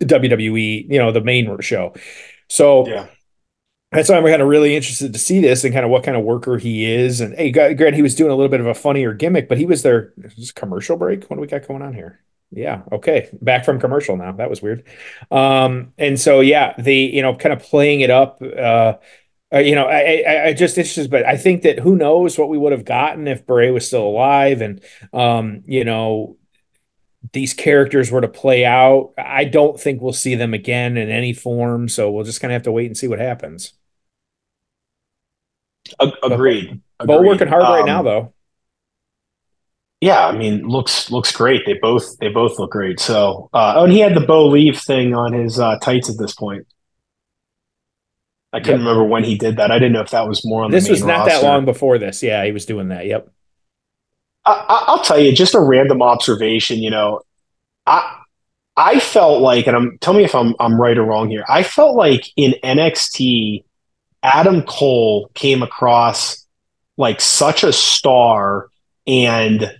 WWE, 0.00 0.90
you 0.90 0.98
know, 0.98 1.12
the 1.12 1.20
main 1.20 1.60
show. 1.60 1.94
So 2.48 2.86
yeah. 2.86 3.06
that's 3.92 4.08
why 4.08 4.16
I'm 4.16 4.24
kind 4.24 4.42
of 4.42 4.48
really 4.48 4.76
interested 4.76 5.12
to 5.12 5.18
see 5.18 5.40
this 5.40 5.64
and 5.64 5.72
kind 5.72 5.84
of 5.84 5.90
what 5.90 6.04
kind 6.04 6.16
of 6.16 6.24
worker 6.24 6.58
he 6.58 6.90
is. 6.90 7.20
And 7.20 7.34
hey, 7.34 7.50
Grant, 7.50 7.94
he 7.94 8.02
was 8.02 8.14
doing 8.14 8.30
a 8.30 8.34
little 8.34 8.50
bit 8.50 8.60
of 8.60 8.66
a 8.66 8.74
funnier 8.74 9.12
gimmick, 9.12 9.48
but 9.48 9.58
he 9.58 9.66
was 9.66 9.82
there. 9.82 10.12
Is 10.18 10.36
this 10.36 10.52
commercial 10.52 10.96
break? 10.96 11.28
What 11.28 11.36
do 11.36 11.40
we 11.40 11.46
got 11.46 11.66
going 11.66 11.82
on 11.82 11.94
here? 11.94 12.20
Yeah. 12.50 12.82
Okay. 12.92 13.28
Back 13.42 13.64
from 13.64 13.80
commercial 13.80 14.16
now. 14.16 14.32
That 14.32 14.50
was 14.50 14.62
weird. 14.62 14.84
Um, 15.30 15.92
and 15.98 16.18
so 16.18 16.40
yeah, 16.40 16.74
the 16.78 16.94
you 16.94 17.22
know 17.22 17.34
kind 17.34 17.52
of 17.52 17.62
playing 17.62 18.00
it 18.00 18.10
up. 18.10 18.40
Uh, 18.40 18.94
uh, 19.52 19.58
you 19.58 19.76
know, 19.76 19.86
I, 19.86 20.24
I, 20.26 20.44
I 20.46 20.52
just 20.52 20.76
it's 20.76 20.94
just, 20.94 21.08
but 21.08 21.24
I 21.24 21.36
think 21.36 21.62
that 21.62 21.78
who 21.78 21.94
knows 21.94 22.36
what 22.36 22.48
we 22.48 22.58
would 22.58 22.72
have 22.72 22.84
gotten 22.84 23.28
if 23.28 23.46
Bray 23.46 23.70
was 23.70 23.86
still 23.86 24.02
alive, 24.02 24.60
and 24.60 24.82
um, 25.12 25.62
you 25.66 25.84
know, 25.84 26.36
these 27.32 27.54
characters 27.54 28.10
were 28.10 28.20
to 28.20 28.28
play 28.28 28.64
out. 28.64 29.12
I 29.18 29.44
don't 29.44 29.80
think 29.80 30.00
we'll 30.00 30.12
see 30.12 30.34
them 30.34 30.54
again 30.54 30.96
in 30.96 31.10
any 31.10 31.32
form, 31.32 31.88
so 31.88 32.10
we'll 32.10 32.24
just 32.24 32.40
kind 32.40 32.52
of 32.52 32.54
have 32.54 32.62
to 32.64 32.72
wait 32.72 32.86
and 32.86 32.96
see 32.96 33.08
what 33.08 33.18
happens. 33.18 33.72
Agreed. 36.22 36.80
But, 36.98 37.06
both 37.06 37.26
working 37.26 37.48
hard 37.48 37.62
um, 37.62 37.72
right 37.72 37.86
now, 37.86 38.02
though. 38.02 38.32
Yeah, 40.00 40.26
I 40.26 40.36
mean, 40.36 40.66
looks 40.66 41.10
looks 41.10 41.32
great. 41.32 41.62
They 41.64 41.74
both 41.80 42.18
they 42.18 42.28
both 42.28 42.58
look 42.58 42.70
great. 42.70 43.00
So, 43.00 43.48
uh, 43.52 43.74
oh, 43.76 43.84
and 43.84 43.92
he 43.92 44.00
had 44.00 44.14
the 44.14 44.20
BoLieve 44.20 44.82
thing 44.84 45.14
on 45.14 45.32
his 45.32 45.58
uh, 45.58 45.78
tights 45.78 46.10
at 46.10 46.18
this 46.18 46.34
point. 46.34 46.66
I 48.52 48.60
couldn't 48.60 48.80
yep. 48.80 48.88
remember 48.88 49.04
when 49.04 49.24
he 49.24 49.36
did 49.36 49.56
that. 49.56 49.70
I 49.70 49.78
didn't 49.78 49.92
know 49.92 50.02
if 50.02 50.10
that 50.10 50.28
was 50.28 50.44
more 50.44 50.64
on. 50.64 50.70
This 50.70 50.88
was 50.88 51.02
not 51.02 51.26
roster. 51.26 51.40
that 51.40 51.46
long 51.46 51.64
before 51.64 51.98
this. 51.98 52.22
Yeah, 52.22 52.44
he 52.44 52.52
was 52.52 52.66
doing 52.66 52.88
that. 52.88 53.06
Yep. 53.06 53.30
I, 54.46 54.84
I'll 54.86 55.02
tell 55.02 55.18
you, 55.18 55.32
just 55.32 55.54
a 55.54 55.60
random 55.60 56.02
observation. 56.02 56.78
You 56.78 56.90
know, 56.90 57.22
I 57.86 58.20
I 58.76 59.00
felt 59.00 59.42
like, 59.42 59.66
and 59.66 59.76
I'm 59.76 59.98
tell 59.98 60.14
me 60.14 60.24
if 60.24 60.34
I'm 60.34 60.54
I'm 60.60 60.80
right 60.80 60.96
or 60.96 61.04
wrong 61.04 61.28
here. 61.28 61.44
I 61.48 61.62
felt 61.62 61.96
like 61.96 62.30
in 62.36 62.54
NXT, 62.62 63.64
Adam 64.22 64.62
Cole 64.62 65.30
came 65.34 65.62
across 65.62 66.46
like 66.96 67.20
such 67.20 67.62
a 67.64 67.72
star 67.72 68.68
and 69.06 69.76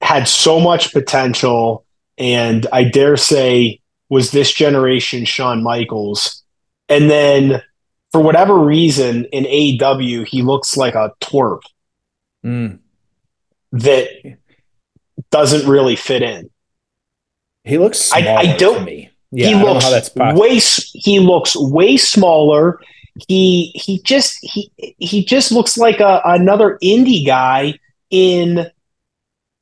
had 0.00 0.28
so 0.28 0.60
much 0.60 0.92
potential, 0.92 1.84
and 2.16 2.66
I 2.72 2.84
dare 2.84 3.16
say 3.16 3.80
was 4.08 4.30
this 4.30 4.52
generation 4.52 5.24
Shawn 5.24 5.62
Michaels, 5.62 6.42
and 6.88 7.10
then 7.10 7.62
for 8.12 8.22
whatever 8.22 8.58
reason 8.58 9.26
in 9.26 9.44
AEW, 9.44 10.26
he 10.26 10.42
looks 10.42 10.76
like 10.76 10.94
a 10.94 11.12
twerp 11.20 11.60
mm. 12.44 12.78
That 13.72 14.08
doesn't 15.30 15.68
really 15.68 15.96
fit 15.96 16.22
in. 16.22 16.50
He 17.64 17.78
looks 17.78 18.12
I, 18.12 18.34
I, 18.34 18.56
don't. 18.56 18.84
Me. 18.84 19.10
Yeah, 19.30 19.48
he 19.48 19.54
I 19.54 19.62
looks 19.62 19.84
that's 19.90 20.14
way. 20.14 20.58
He 20.94 21.20
looks 21.20 21.54
way 21.54 21.96
smaller. 21.96 22.80
He 23.26 23.72
he 23.74 24.00
just 24.02 24.38
he 24.42 24.70
he 24.98 25.24
just 25.24 25.52
looks 25.52 25.76
like 25.76 26.00
a, 26.00 26.22
another 26.24 26.78
indie 26.82 27.26
guy 27.26 27.74
in 28.10 28.70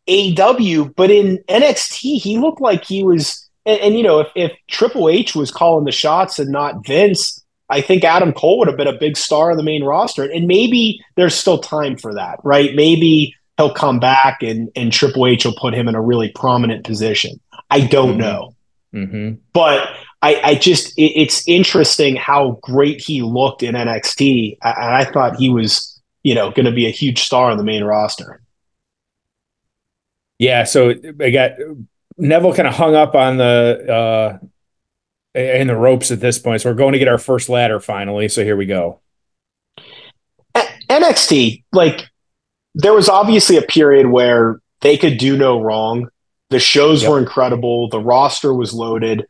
AEW, 0.09 0.95
but 0.95 1.11
in 1.11 1.39
NXT, 1.49 2.21
he 2.21 2.39
looked 2.39 2.61
like 2.61 2.85
he 2.85 3.03
was. 3.03 3.49
And, 3.65 3.81
and 3.81 3.95
you 3.97 4.05
know, 4.05 4.21
if, 4.21 4.29
if 4.37 4.53
Triple 4.69 5.09
H 5.09 5.35
was 5.35 5.51
calling 5.51 5.85
the 5.85 5.93
shots 5.93 6.39
and 6.39 6.51
not 6.51 6.87
Vince, 6.87 7.45
I 7.69 7.81
think 7.81 8.05
Adam 8.05 8.33
Cole 8.33 8.59
would 8.59 8.69
have 8.69 8.77
been 8.77 8.87
a 8.87 8.93
big 8.93 9.17
star 9.17 9.51
on 9.51 9.57
the 9.57 9.65
main 9.65 9.83
roster. 9.83 10.23
And 10.23 10.47
maybe 10.47 11.01
there's 11.17 11.35
still 11.35 11.59
time 11.59 11.97
for 11.97 12.15
that, 12.15 12.39
right? 12.45 12.75
Maybe 12.77 13.35
he'll 13.57 13.73
come 13.73 13.99
back 13.99 14.43
and, 14.43 14.71
and 14.77 14.93
Triple 14.93 15.27
H 15.27 15.45
will 15.45 15.55
put 15.55 15.75
him 15.75 15.89
in 15.89 15.95
a 15.95 16.01
really 16.01 16.31
prominent 16.35 16.85
position. 16.85 17.41
I 17.71 17.81
don't 17.81 18.11
mm-hmm. 18.13 18.21
know. 18.21 18.55
Mm-hmm. 18.95 19.35
But 19.53 19.89
I, 20.23 20.41
I 20.43 20.55
just, 20.55 20.97
it, 20.99 21.13
it's 21.21 21.47
interesting 21.49 22.17
how 22.17 22.59
great 22.63 23.01
he 23.01 23.23
looked 23.23 23.63
in 23.63 23.75
NXT. 23.75 24.59
And 24.63 24.95
I, 24.95 25.01
I 25.01 25.05
thought 25.05 25.37
he 25.37 25.49
was, 25.49 26.01
you 26.23 26.35
know, 26.35 26.51
going 26.51 26.67
to 26.67 26.73
be 26.73 26.87
a 26.87 26.91
huge 26.91 27.23
star 27.23 27.51
on 27.51 27.59
the 27.59 27.65
main 27.65 27.85
roster. 27.85 28.43
Yeah. 30.39 30.65
So 30.65 30.95
I 31.21 31.31
got 31.31 31.53
Neville 32.19 32.55
kind 32.55 32.69
of 32.69 32.75
hung 32.75 32.95
up 32.95 33.15
on 33.15 33.39
the, 33.39 34.39
uh, 35.35 35.39
in 35.39 35.67
the 35.67 35.77
ropes 35.77 36.11
at 36.11 36.21
this 36.21 36.39
point. 36.39 36.63
So 36.63 36.71
we're 36.71 36.77
going 36.77 36.93
to 36.93 36.99
get 36.99 37.09
our 37.09 37.19
first 37.19 37.49
ladder 37.49 37.81
finally. 37.81 38.29
So 38.29 38.43
here 38.45 38.57
we 38.57 38.67
go. 38.67 39.01
NXT, 40.89 41.65
like 41.73 42.09
there 42.77 42.93
was 42.93 43.09
obviously 43.09 43.57
a 43.57 43.63
period 43.63 44.07
where 44.07 44.61
they 44.83 44.99
could 44.99 45.17
do 45.17 45.37
no 45.37 45.61
wrong. 45.61 46.09
The 46.51 46.59
shows 46.61 47.03
yep. 47.03 47.11
were 47.11 47.19
incredible. 47.19 47.89
The 47.89 48.01
roster 48.01 48.55
was 48.55 48.75
loaded. 48.75 49.27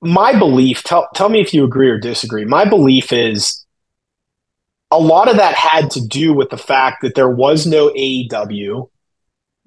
My 0.00 0.36
belief, 0.36 0.82
tell, 0.82 1.08
tell 1.14 1.28
me 1.28 1.40
if 1.40 1.52
you 1.52 1.64
agree 1.64 1.90
or 1.90 2.00
disagree. 2.00 2.46
My 2.46 2.64
belief 2.64 3.12
is 3.12 3.64
a 4.90 4.98
lot 4.98 5.28
of 5.28 5.36
that 5.36 5.54
had 5.54 5.90
to 5.92 6.06
do 6.06 6.32
with 6.32 6.48
the 6.48 6.56
fact 6.56 7.02
that 7.02 7.14
there 7.14 7.28
was 7.28 7.66
no 7.66 7.90
AEW. 7.90 8.30
Mm. 8.30 8.88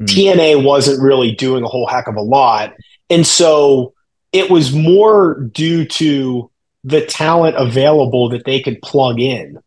TNA 0.05 0.63
wasn't 0.63 1.03
really 1.03 1.33
doing 1.35 1.63
a 1.63 1.67
whole 1.67 1.87
heck 1.87 2.07
of 2.07 2.15
a 2.15 2.21
lot. 2.21 2.73
And 3.11 3.25
so 3.25 3.93
it 4.31 4.49
was 4.49 4.73
more 4.73 5.41
due 5.53 5.85
to 5.85 6.49
the 6.83 7.05
talent 7.05 7.55
available 7.55 8.29
that 8.29 8.45
they 8.45 8.61
could 8.61 8.81
plug 8.81 9.19
in. 9.19 9.59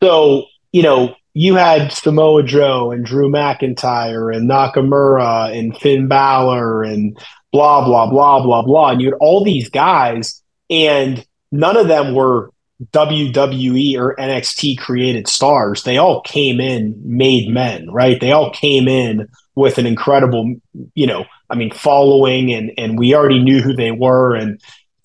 So, 0.00 0.46
you 0.72 0.82
know, 0.82 1.14
you 1.34 1.56
had 1.56 1.92
Samoa 1.92 2.44
Joe 2.44 2.92
and 2.92 3.04
Drew 3.04 3.28
McIntyre 3.28 4.34
and 4.34 4.48
Nakamura 4.48 5.56
and 5.56 5.76
Finn 5.76 6.06
Balor 6.06 6.84
and 6.84 7.18
blah, 7.52 7.84
blah, 7.84 8.08
blah, 8.08 8.42
blah, 8.42 8.62
blah. 8.62 8.90
And 8.90 9.00
you 9.00 9.08
had 9.08 9.18
all 9.20 9.44
these 9.44 9.68
guys, 9.68 10.42
and 10.70 11.24
none 11.50 11.76
of 11.76 11.88
them 11.88 12.14
were 12.14 12.50
WWE 12.92 13.96
or 13.98 14.14
NXT 14.16 14.78
created 14.78 15.28
stars. 15.28 15.82
They 15.82 15.98
all 15.98 16.20
came 16.22 16.60
in 16.60 17.00
made 17.04 17.48
men, 17.48 17.90
right? 17.90 18.20
They 18.20 18.32
all 18.32 18.50
came 18.52 18.86
in 18.86 19.28
with 19.56 19.78
an 19.78 19.86
incredible, 19.86 20.54
you 20.94 21.06
know, 21.06 21.24
I 21.50 21.54
mean, 21.54 21.72
following 21.72 22.52
and 22.52 22.72
and 22.76 22.98
we 22.98 23.14
already 23.14 23.38
knew 23.38 23.60
who 23.60 23.74
they 23.74 23.92
were. 23.92 24.34
And 24.34 24.60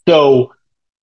so 0.08 0.54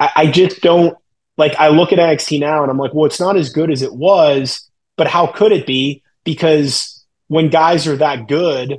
I, 0.00 0.10
I 0.16 0.26
just 0.26 0.60
don't 0.60 0.96
like 1.36 1.54
I 1.56 1.68
look 1.68 1.92
at 1.92 1.98
NXT 1.98 2.40
now 2.40 2.62
and 2.62 2.70
I'm 2.70 2.78
like, 2.78 2.94
well, 2.94 3.06
it's 3.06 3.20
not 3.20 3.36
as 3.36 3.50
good 3.50 3.70
as 3.70 3.82
it 3.82 3.94
was, 3.94 4.65
but 4.96 5.06
how 5.06 5.26
could 5.26 5.52
it 5.52 5.66
be? 5.66 6.02
Because 6.24 7.04
when 7.28 7.50
guys 7.50 7.86
are 7.86 7.96
that 7.96 8.28
good, 8.28 8.78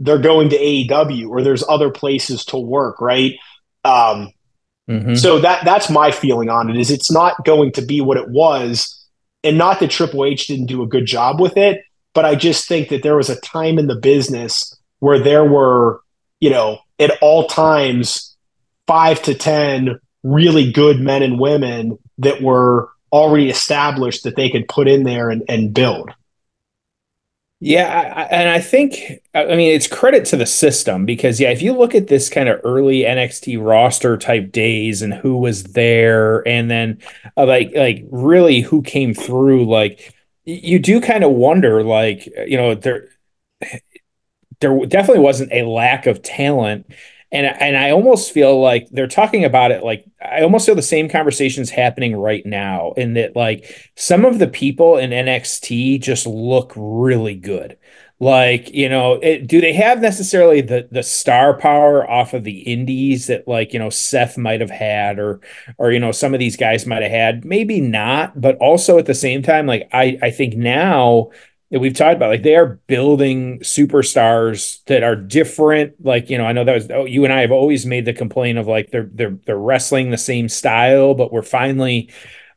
they're 0.00 0.18
going 0.18 0.50
to 0.50 0.58
AEW 0.58 1.28
or 1.28 1.42
there's 1.42 1.64
other 1.68 1.90
places 1.90 2.44
to 2.46 2.58
work, 2.58 3.00
right? 3.00 3.34
Um, 3.84 4.32
mm-hmm. 4.88 5.14
So 5.14 5.40
that 5.40 5.64
that's 5.64 5.90
my 5.90 6.10
feeling 6.10 6.48
on 6.48 6.70
it 6.70 6.76
is 6.76 6.90
it's 6.90 7.10
not 7.10 7.44
going 7.44 7.72
to 7.72 7.82
be 7.82 8.00
what 8.00 8.16
it 8.16 8.28
was, 8.28 9.06
and 9.42 9.58
not 9.58 9.80
that 9.80 9.90
Triple 9.90 10.24
H 10.24 10.46
didn't 10.46 10.66
do 10.66 10.82
a 10.82 10.88
good 10.88 11.06
job 11.06 11.40
with 11.40 11.56
it, 11.56 11.82
but 12.14 12.24
I 12.24 12.34
just 12.34 12.68
think 12.68 12.88
that 12.88 13.02
there 13.02 13.16
was 13.16 13.30
a 13.30 13.40
time 13.40 13.78
in 13.78 13.86
the 13.86 13.96
business 13.96 14.76
where 15.00 15.18
there 15.18 15.44
were, 15.44 16.00
you 16.40 16.50
know, 16.50 16.80
at 16.98 17.16
all 17.20 17.46
times, 17.46 18.36
five 18.86 19.22
to 19.22 19.34
10 19.34 20.00
really 20.22 20.72
good 20.72 20.98
men 20.98 21.22
and 21.22 21.38
women 21.38 21.98
that 22.18 22.42
were 22.42 22.90
already 23.12 23.48
established 23.50 24.24
that 24.24 24.36
they 24.36 24.50
could 24.50 24.68
put 24.68 24.88
in 24.88 25.04
there 25.04 25.30
and, 25.30 25.42
and 25.48 25.74
build. 25.74 26.10
Yeah, 27.60 28.14
I, 28.16 28.22
and 28.36 28.48
I 28.48 28.60
think 28.60 29.20
I 29.34 29.56
mean 29.56 29.74
it's 29.74 29.88
credit 29.88 30.24
to 30.26 30.36
the 30.36 30.46
system 30.46 31.04
because 31.04 31.40
yeah, 31.40 31.50
if 31.50 31.60
you 31.60 31.72
look 31.76 31.94
at 31.94 32.06
this 32.06 32.30
kind 32.30 32.48
of 32.48 32.60
early 32.62 33.04
NXT 33.04 33.56
roster 33.58 34.16
type 34.16 34.52
days 34.52 35.02
and 35.02 35.12
who 35.12 35.36
was 35.38 35.64
there, 35.64 36.46
and 36.46 36.70
then 36.70 36.98
uh, 37.36 37.46
like 37.46 37.72
like 37.74 38.04
really 38.10 38.60
who 38.60 38.80
came 38.82 39.12
through, 39.12 39.68
like 39.68 40.14
you 40.44 40.78
do 40.78 41.00
kind 41.00 41.24
of 41.24 41.32
wonder, 41.32 41.82
like 41.82 42.26
you 42.46 42.56
know, 42.56 42.76
there 42.76 43.08
there 44.60 44.86
definitely 44.86 45.22
wasn't 45.22 45.52
a 45.52 45.62
lack 45.62 46.06
of 46.06 46.22
talent, 46.22 46.86
and 47.30 47.46
and 47.46 47.76
I 47.76 47.90
almost 47.90 48.32
feel 48.32 48.60
like 48.60 48.88
they're 48.90 49.06
talking 49.06 49.44
about 49.44 49.70
it 49.70 49.82
like 49.84 50.04
I 50.24 50.42
almost 50.42 50.66
feel 50.66 50.74
the 50.74 50.82
same 50.82 51.08
conversations 51.08 51.70
happening 51.70 52.16
right 52.16 52.44
now, 52.46 52.92
in 52.96 53.14
that 53.14 53.36
like 53.36 53.90
some 53.96 54.24
of 54.24 54.38
the 54.38 54.48
people 54.48 54.96
in 54.96 55.10
NXT 55.10 56.00
just 56.00 56.26
look 56.26 56.72
really 56.76 57.34
good. 57.34 57.76
Like, 58.20 58.74
you 58.74 58.88
know, 58.88 59.14
it, 59.22 59.46
do 59.46 59.60
they 59.60 59.72
have 59.74 60.00
necessarily 60.00 60.60
the 60.60 60.88
the 60.90 61.02
star 61.04 61.56
power 61.56 62.08
off 62.10 62.34
of 62.34 62.42
the 62.44 62.60
indies 62.60 63.28
that 63.28 63.46
like, 63.46 63.72
you 63.72 63.78
know, 63.78 63.90
Seth 63.90 64.36
might 64.36 64.60
have 64.60 64.70
had 64.70 65.18
or 65.20 65.40
or 65.78 65.92
you 65.92 66.00
know, 66.00 66.10
some 66.12 66.34
of 66.34 66.40
these 66.40 66.56
guys 66.56 66.86
might 66.86 67.02
have 67.02 67.12
had? 67.12 67.44
Maybe 67.44 67.80
not, 67.80 68.40
but 68.40 68.56
also 68.56 68.98
at 68.98 69.06
the 69.06 69.14
same 69.14 69.42
time 69.42 69.66
like 69.66 69.88
I 69.92 70.18
I 70.22 70.30
think 70.30 70.54
now 70.56 71.30
that 71.70 71.80
we've 71.80 71.94
talked 71.94 72.16
about 72.16 72.30
like 72.30 72.42
they 72.42 72.56
are 72.56 72.80
building 72.86 73.58
superstars 73.60 74.82
that 74.84 75.02
are 75.02 75.16
different 75.16 75.94
like 76.04 76.30
you 76.30 76.38
know 76.38 76.46
i 76.46 76.52
know 76.52 76.64
that 76.64 76.74
was 76.74 76.90
oh, 76.90 77.04
you 77.04 77.24
and 77.24 77.32
i 77.32 77.40
have 77.40 77.52
always 77.52 77.84
made 77.84 78.04
the 78.04 78.12
complaint 78.12 78.58
of 78.58 78.66
like 78.66 78.90
they're 78.90 79.10
they're 79.12 79.38
they're 79.44 79.58
wrestling 79.58 80.10
the 80.10 80.16
same 80.16 80.48
style 80.48 81.14
but 81.14 81.32
we're 81.32 81.42
finally 81.42 82.10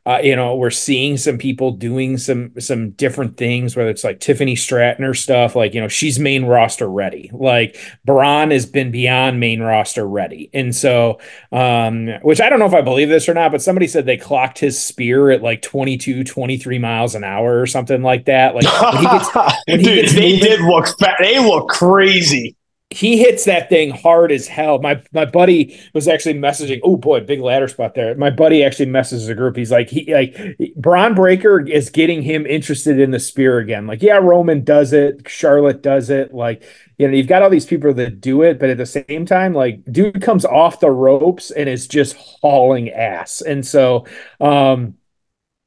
uh, 0.04 0.18
you 0.22 0.34
know, 0.34 0.56
we're 0.56 0.70
seeing 0.70 1.16
some 1.16 1.38
people 1.38 1.70
doing 1.70 2.18
some 2.18 2.52
some 2.58 2.90
different 2.90 3.36
things, 3.36 3.76
whether 3.76 3.88
it's 3.88 4.02
like 4.02 4.18
Tiffany 4.18 4.56
Stratton 4.56 5.04
or 5.04 5.14
stuff, 5.14 5.54
like 5.54 5.74
you 5.74 5.80
know, 5.80 5.86
she's 5.86 6.18
main 6.18 6.44
roster 6.44 6.88
ready. 6.88 7.30
Like 7.32 7.76
Bron 8.04 8.50
has 8.50 8.66
been 8.66 8.90
beyond 8.90 9.38
main 9.38 9.60
roster 9.60 10.06
ready, 10.06 10.50
and 10.52 10.74
so, 10.74 11.20
um, 11.52 12.08
which 12.22 12.40
I 12.40 12.48
don't 12.48 12.58
know 12.58 12.66
if 12.66 12.74
I 12.74 12.80
believe 12.80 13.10
this 13.10 13.28
or 13.28 13.34
not, 13.34 13.52
but 13.52 13.62
somebody 13.62 13.86
said 13.86 14.04
they 14.04 14.16
clocked 14.16 14.58
his 14.58 14.80
spear 14.82 15.30
at 15.30 15.40
like 15.40 15.62
22, 15.62 16.24
23 16.24 16.78
miles 16.80 17.14
an 17.14 17.22
hour 17.22 17.60
or 17.60 17.66
something 17.66 18.02
like 18.02 18.24
that. 18.24 18.56
Like 18.56 18.64
when 18.82 18.96
he 18.96 19.04
gets, 19.04 19.28
when 19.68 19.80
he 19.80 19.84
Dude, 19.84 19.94
gets 20.02 20.14
they 20.14 20.32
moving, 20.32 20.40
did 20.40 20.60
look 20.62 20.88
fat. 20.98 21.18
They 21.20 21.38
look 21.38 21.68
crazy 21.68 22.56
he 22.92 23.18
hits 23.18 23.44
that 23.46 23.68
thing 23.68 23.90
hard 23.90 24.30
as 24.30 24.46
hell. 24.46 24.78
My 24.80 25.02
my 25.12 25.24
buddy 25.24 25.80
was 25.94 26.08
actually 26.08 26.34
messaging. 26.34 26.80
Oh 26.82 26.96
boy, 26.96 27.20
big 27.20 27.40
ladder 27.40 27.68
spot 27.68 27.94
there. 27.94 28.14
My 28.14 28.30
buddy 28.30 28.62
actually 28.62 28.86
messages 28.86 29.26
the 29.26 29.34
group. 29.34 29.56
He's 29.56 29.70
like, 29.70 29.88
he 29.88 30.12
like 30.12 30.36
Bron 30.76 31.14
Breakker 31.14 31.60
is 31.60 31.90
getting 31.90 32.22
him 32.22 32.46
interested 32.46 33.00
in 33.00 33.10
the 33.10 33.20
spear 33.20 33.58
again. 33.58 33.86
Like, 33.86 34.02
yeah, 34.02 34.16
Roman 34.16 34.64
does 34.64 34.92
it, 34.92 35.28
Charlotte 35.28 35.82
does 35.82 36.10
it. 36.10 36.34
Like, 36.34 36.62
you 36.98 37.08
know, 37.08 37.14
you've 37.14 37.26
got 37.26 37.42
all 37.42 37.50
these 37.50 37.66
people 37.66 37.92
that 37.94 38.20
do 38.20 38.42
it, 38.42 38.58
but 38.58 38.70
at 38.70 38.76
the 38.78 38.86
same 38.86 39.26
time, 39.26 39.54
like, 39.54 39.82
dude 39.90 40.22
comes 40.22 40.44
off 40.44 40.80
the 40.80 40.90
ropes 40.90 41.50
and 41.50 41.68
is 41.68 41.88
just 41.88 42.16
hauling 42.16 42.90
ass. 42.90 43.40
And 43.40 43.66
so, 43.66 44.06
um, 44.40 44.94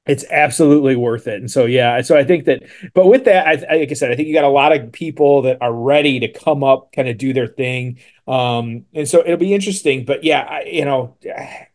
it's 0.06 0.24
absolutely 0.30 0.96
worth 0.96 1.28
it. 1.28 1.40
And 1.40 1.50
so, 1.50 1.66
yeah, 1.66 2.02
so 2.02 2.16
I 2.16 2.24
think 2.24 2.46
that, 2.46 2.64
but 2.94 3.08
with 3.08 3.26
that, 3.26 3.48
I, 3.48 3.78
like 3.78 3.90
I 3.90 3.94
said, 3.94 4.12
I 4.12 4.16
think 4.16 4.28
you 4.28 4.36
got 4.36 4.44
a 4.44 4.50
lot 4.50 4.72
of 4.72 4.92
people 4.92 5.42
that 5.44 5.58
are 5.62 5.74
ready 5.74 6.20
to 6.20 6.28
come 6.28 6.64
up, 6.64 6.92
kind 6.92 7.08
of 7.08 7.18
do 7.18 7.34
their 7.34 7.48
thing. 7.48 7.98
Um, 8.28 8.86
and 8.94 9.08
so 9.08 9.22
it'll 9.22 9.38
be 9.38 9.54
interesting, 9.54 10.06
but 10.06 10.24
yeah, 10.24 10.42
I, 10.42 10.64
you 10.64 10.86
know, 10.86 11.18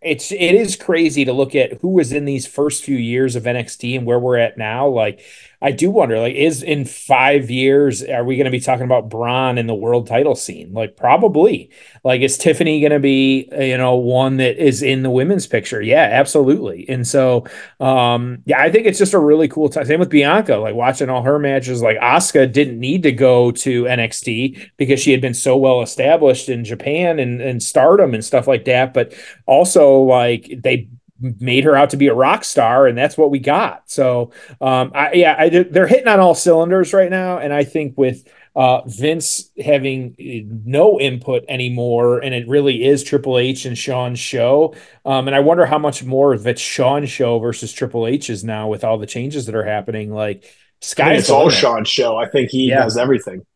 it's, 0.00 0.30
it 0.30 0.54
is 0.54 0.76
crazy 0.76 1.24
to 1.24 1.32
look 1.32 1.54
at 1.54 1.80
who 1.80 1.88
was 1.88 2.12
in 2.12 2.24
these 2.24 2.46
first 2.46 2.84
few 2.84 2.96
years 2.96 3.34
of 3.34 3.44
NXT 3.44 3.98
and 3.98 4.06
where 4.06 4.18
we're 4.18 4.38
at 4.38 4.56
now. 4.56 4.88
Like, 4.88 5.20
I 5.62 5.72
do 5.72 5.90
wonder, 5.90 6.18
like, 6.18 6.34
is 6.34 6.62
in 6.62 6.86
five 6.86 7.50
years, 7.50 8.02
are 8.02 8.24
we 8.24 8.36
going 8.36 8.46
to 8.46 8.50
be 8.50 8.60
talking 8.60 8.84
about 8.84 9.10
Bron 9.10 9.58
in 9.58 9.66
the 9.66 9.74
world 9.74 10.06
title 10.06 10.34
scene? 10.34 10.72
Like, 10.72 10.96
probably. 10.96 11.70
Like, 12.02 12.22
is 12.22 12.38
Tiffany 12.38 12.80
going 12.80 12.92
to 12.92 12.98
be, 12.98 13.46
you 13.58 13.76
know, 13.76 13.96
one 13.96 14.38
that 14.38 14.56
is 14.56 14.82
in 14.82 15.02
the 15.02 15.10
women's 15.10 15.46
picture? 15.46 15.82
Yeah, 15.82 16.08
absolutely. 16.12 16.88
And 16.88 17.06
so, 17.06 17.44
um, 17.78 18.42
yeah, 18.46 18.58
I 18.58 18.70
think 18.70 18.86
it's 18.86 18.98
just 18.98 19.12
a 19.12 19.18
really 19.18 19.48
cool 19.48 19.68
time. 19.68 19.84
Same 19.84 20.00
with 20.00 20.08
Bianca, 20.08 20.56
like 20.56 20.74
watching 20.74 21.10
all 21.10 21.22
her 21.22 21.38
matches. 21.38 21.82
Like, 21.82 21.98
Asuka 21.98 22.50
didn't 22.50 22.80
need 22.80 23.02
to 23.02 23.12
go 23.12 23.50
to 23.50 23.84
NXT 23.84 24.70
because 24.78 24.98
she 24.98 25.12
had 25.12 25.20
been 25.20 25.34
so 25.34 25.58
well 25.58 25.82
established 25.82 26.48
in 26.48 26.64
Japan 26.64 27.18
and, 27.18 27.42
and 27.42 27.62
stardom 27.62 28.14
and 28.14 28.24
stuff 28.24 28.48
like 28.48 28.64
that. 28.64 28.94
But 28.94 29.12
also, 29.44 30.00
like, 30.00 30.50
they 30.62 30.88
made 31.20 31.64
her 31.64 31.76
out 31.76 31.90
to 31.90 31.96
be 31.96 32.08
a 32.08 32.14
rock 32.14 32.44
star, 32.44 32.86
and 32.86 32.96
that's 32.96 33.16
what 33.16 33.30
we 33.30 33.38
got. 33.38 33.90
So, 33.90 34.32
um, 34.60 34.92
I, 34.94 35.12
yeah, 35.12 35.36
I, 35.38 35.48
they're 35.48 35.86
hitting 35.86 36.08
on 36.08 36.20
all 36.20 36.34
cylinders 36.34 36.92
right 36.92 37.10
now, 37.10 37.38
and 37.38 37.52
I 37.52 37.64
think 37.64 37.98
with 37.98 38.26
uh, 38.56 38.82
Vince 38.86 39.50
having 39.62 40.16
no 40.18 40.98
input 40.98 41.44
anymore, 41.48 42.18
and 42.18 42.34
it 42.34 42.48
really 42.48 42.84
is 42.84 43.04
Triple 43.04 43.38
H 43.38 43.64
and 43.64 43.78
Shawn's 43.78 44.18
show. 44.18 44.74
Um, 45.04 45.28
and 45.28 45.36
I 45.36 45.40
wonder 45.40 45.66
how 45.66 45.78
much 45.78 46.02
more 46.02 46.32
of 46.32 46.46
it's 46.46 46.60
Shawn's 46.60 47.10
show 47.10 47.38
versus 47.38 47.72
Triple 47.72 48.06
H's 48.06 48.42
now 48.42 48.68
with 48.68 48.82
all 48.82 48.98
the 48.98 49.06
changes 49.06 49.46
that 49.46 49.54
are 49.54 49.64
happening. 49.64 50.12
Like, 50.12 50.52
sky's 50.80 51.20
it's 51.20 51.30
all. 51.30 51.50
Shawn's 51.50 51.88
show. 51.88 52.16
I 52.16 52.28
think 52.28 52.50
he 52.50 52.68
yeah. 52.68 52.82
does 52.82 52.96
everything. 52.96 53.46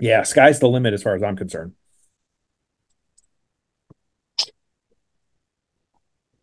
Yeah, 0.00 0.24
sky's 0.24 0.58
the 0.58 0.68
limit 0.68 0.94
as 0.94 1.02
far 1.02 1.14
as 1.14 1.22
I'm 1.22 1.36
concerned. 1.36 1.74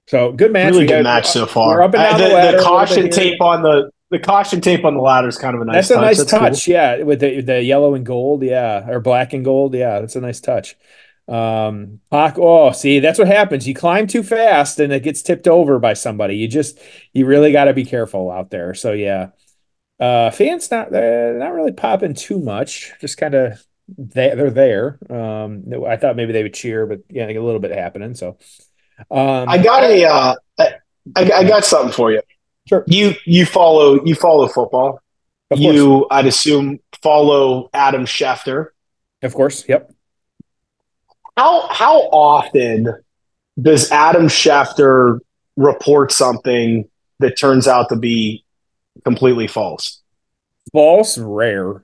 So 0.09 0.31
good 0.31 0.51
match. 0.51 0.73
Really 0.73 0.87
good 0.87 1.03
match 1.03 1.27
so 1.27 1.45
far. 1.45 1.75
We're 1.75 1.83
up 1.83 1.93
and 1.93 2.01
down 2.01 2.15
uh, 2.15 2.17
the, 2.17 2.23
the, 2.23 2.33
ladder, 2.33 2.57
the 2.57 2.63
caution 2.63 3.09
tape 3.11 3.39
on 3.41 3.61
the 3.61 3.91
the 4.09 4.17
caution 4.17 4.59
tape 4.59 4.83
on 4.83 4.95
the 4.95 5.01
ladder 5.01 5.27
is 5.27 5.37
kind 5.37 5.55
of 5.55 5.61
a 5.61 5.65
nice. 5.65 5.75
That's 5.75 5.91
a 5.91 5.93
touch. 5.93 6.01
nice 6.01 6.17
that's 6.17 6.31
touch. 6.31 6.65
Cool. 6.65 6.73
Yeah, 6.73 7.03
with 7.03 7.19
the 7.19 7.41
the 7.41 7.61
yellow 7.61 7.93
and 7.93 8.03
gold. 8.03 8.41
Yeah, 8.41 8.89
or 8.89 9.01
black 9.01 9.33
and 9.33 9.45
gold. 9.45 9.75
Yeah, 9.75 9.99
that's 9.99 10.15
a 10.15 10.21
nice 10.21 10.41
touch. 10.41 10.75
Um, 11.27 11.99
Pac, 12.09 12.39
oh, 12.39 12.71
see, 12.71 12.99
that's 12.99 13.19
what 13.19 13.27
happens. 13.27 13.67
You 13.67 13.75
climb 13.75 14.07
too 14.07 14.23
fast 14.23 14.79
and 14.79 14.91
it 14.91 15.03
gets 15.03 15.21
tipped 15.21 15.47
over 15.47 15.77
by 15.77 15.93
somebody. 15.93 16.37
You 16.37 16.47
just, 16.47 16.79
you 17.13 17.27
really 17.27 17.51
got 17.51 17.65
to 17.65 17.73
be 17.75 17.85
careful 17.85 18.31
out 18.31 18.49
there. 18.49 18.73
So 18.73 18.93
yeah, 18.93 19.29
uh, 19.99 20.31
fans 20.31 20.71
not 20.71 20.89
they're 20.89 21.37
not 21.37 21.53
really 21.53 21.71
popping 21.71 22.15
too 22.15 22.39
much. 22.39 22.93
Just 22.99 23.19
kind 23.19 23.35
of 23.35 23.63
they 23.95 24.33
they're 24.33 24.49
there. 24.49 24.97
Um, 25.07 25.65
I 25.87 25.97
thought 25.97 26.15
maybe 26.15 26.33
they 26.33 26.41
would 26.41 26.55
cheer, 26.55 26.87
but 26.87 27.01
yeah, 27.09 27.27
a 27.27 27.37
little 27.39 27.59
bit 27.59 27.77
happening. 27.77 28.15
So 28.15 28.39
um, 29.11 29.49
I 29.49 29.57
got 29.57 29.83
a, 29.83 30.05
uh, 30.05 30.35
I, 31.15 31.31
I 31.31 31.43
got 31.43 31.65
something 31.65 31.91
for 31.93 32.11
you. 32.11 32.21
Sure. 32.67 32.83
You 32.87 33.13
you 33.25 33.45
follow 33.45 34.03
you 34.05 34.15
follow 34.15 34.47
football. 34.47 35.01
Of 35.51 35.59
you, 35.59 36.05
I'd 36.11 36.27
assume, 36.27 36.79
follow 37.01 37.69
Adam 37.73 38.05
Schefter. 38.05 38.67
Of 39.23 39.33
course. 39.33 39.67
Yep. 39.67 39.91
How 41.35 41.67
how 41.69 42.01
often 42.09 42.93
does 43.59 43.91
Adam 43.91 44.27
Schefter 44.27 45.19
report 45.57 46.11
something 46.11 46.87
that 47.19 47.37
turns 47.37 47.67
out 47.67 47.89
to 47.89 47.95
be 47.95 48.45
completely 49.03 49.47
false? 49.47 50.01
False, 50.71 51.17
rare. 51.17 51.83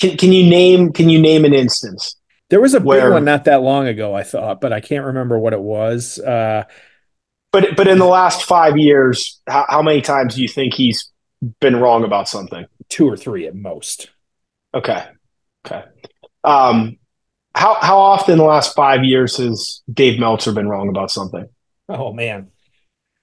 Can, 0.00 0.16
can 0.16 0.32
you 0.32 0.48
name 0.48 0.92
can 0.92 1.10
you 1.10 1.20
name 1.20 1.44
an 1.44 1.52
instance? 1.52 2.16
There 2.50 2.60
was 2.60 2.74
a 2.74 2.80
where, 2.80 3.06
big 3.06 3.12
one 3.12 3.24
not 3.24 3.44
that 3.44 3.62
long 3.62 3.86
ago, 3.86 4.14
I 4.14 4.24
thought, 4.24 4.60
but 4.60 4.72
I 4.72 4.80
can't 4.80 5.06
remember 5.06 5.38
what 5.38 5.52
it 5.52 5.60
was. 5.60 6.18
Uh, 6.18 6.64
but 7.52 7.76
but 7.76 7.88
in 7.88 7.98
the 7.98 8.06
last 8.06 8.44
five 8.44 8.76
years, 8.76 9.40
how, 9.46 9.66
how 9.68 9.82
many 9.82 10.00
times 10.00 10.34
do 10.34 10.42
you 10.42 10.48
think 10.48 10.74
he's 10.74 11.10
been 11.60 11.76
wrong 11.76 12.04
about 12.04 12.28
something? 12.28 12.66
Two 12.88 13.08
or 13.08 13.16
three 13.16 13.46
at 13.46 13.54
most. 13.54 14.10
Okay. 14.74 15.04
Okay. 15.64 15.84
Um, 16.44 16.98
how 17.54 17.74
how 17.80 17.98
often 17.98 18.32
in 18.32 18.38
the 18.38 18.44
last 18.44 18.74
five 18.74 19.04
years 19.04 19.36
has 19.36 19.82
Dave 19.92 20.18
Meltzer 20.18 20.52
been 20.52 20.68
wrong 20.68 20.88
about 20.88 21.10
something? 21.10 21.48
Oh 21.88 22.12
man. 22.12 22.48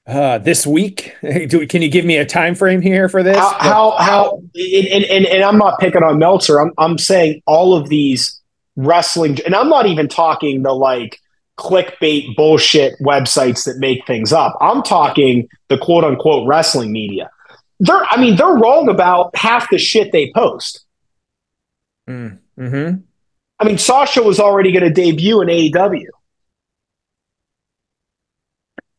Uh, 0.05 0.37
this 0.37 0.65
week, 0.65 1.17
do, 1.21 1.67
can 1.67 1.81
you 1.81 1.89
give 1.89 2.05
me 2.05 2.15
a 2.15 2.25
time 2.25 2.55
frame 2.55 2.81
here 2.81 3.09
for 3.09 3.23
this? 3.23 3.35
How 3.35 3.57
how, 3.59 3.91
how 3.97 4.41
and, 4.55 5.03
and, 5.03 5.25
and 5.25 5.43
I'm 5.43 5.57
not 5.57 5.79
picking 5.79 6.03
on 6.03 6.17
Meltzer. 6.17 6.59
I'm 6.59 6.71
I'm 6.77 6.97
saying 6.97 7.41
all 7.45 7.75
of 7.75 7.89
these 7.89 8.39
wrestling, 8.77 9.39
and 9.45 9.53
I'm 9.53 9.67
not 9.67 9.87
even 9.87 10.07
talking 10.07 10.63
the 10.63 10.73
like 10.73 11.19
clickbait 11.57 12.35
bullshit 12.35 12.97
websites 13.01 13.65
that 13.65 13.77
make 13.79 14.05
things 14.07 14.31
up. 14.31 14.55
I'm 14.61 14.83
talking 14.83 15.49
the 15.67 15.77
quote 15.77 16.05
unquote 16.05 16.47
wrestling 16.47 16.91
media. 16.93 17.29
They're, 17.79 18.05
I 18.05 18.19
mean, 18.19 18.37
they're 18.37 18.47
wrong 18.47 18.89
about 18.89 19.35
half 19.35 19.69
the 19.69 19.77
shit 19.77 20.11
they 20.11 20.31
post. 20.33 20.85
Mm, 22.07 22.39
hmm 22.57 22.91
I 23.59 23.65
mean, 23.65 23.79
Sasha 23.79 24.21
was 24.21 24.39
already 24.39 24.71
going 24.71 24.83
to 24.83 24.91
debut 24.91 25.41
in 25.41 25.47
AEW. 25.47 26.05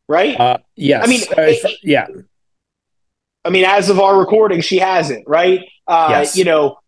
Right? 0.09 0.37
Uh, 0.37 0.57
yes. 0.75 1.03
I 1.03 1.07
mean, 1.07 1.21
uh, 1.29 1.41
it, 1.43 1.79
yeah. 1.81 2.07
I 3.45 3.51
mean, 3.51 3.63
as 3.63 3.89
of 3.89 4.01
our 4.01 4.19
recording, 4.19 4.59
she 4.59 4.79
hasn't, 4.79 5.27
right? 5.27 5.61
Uh, 5.87 6.07
yes. 6.09 6.35
You 6.35 6.43
know, 6.43 6.78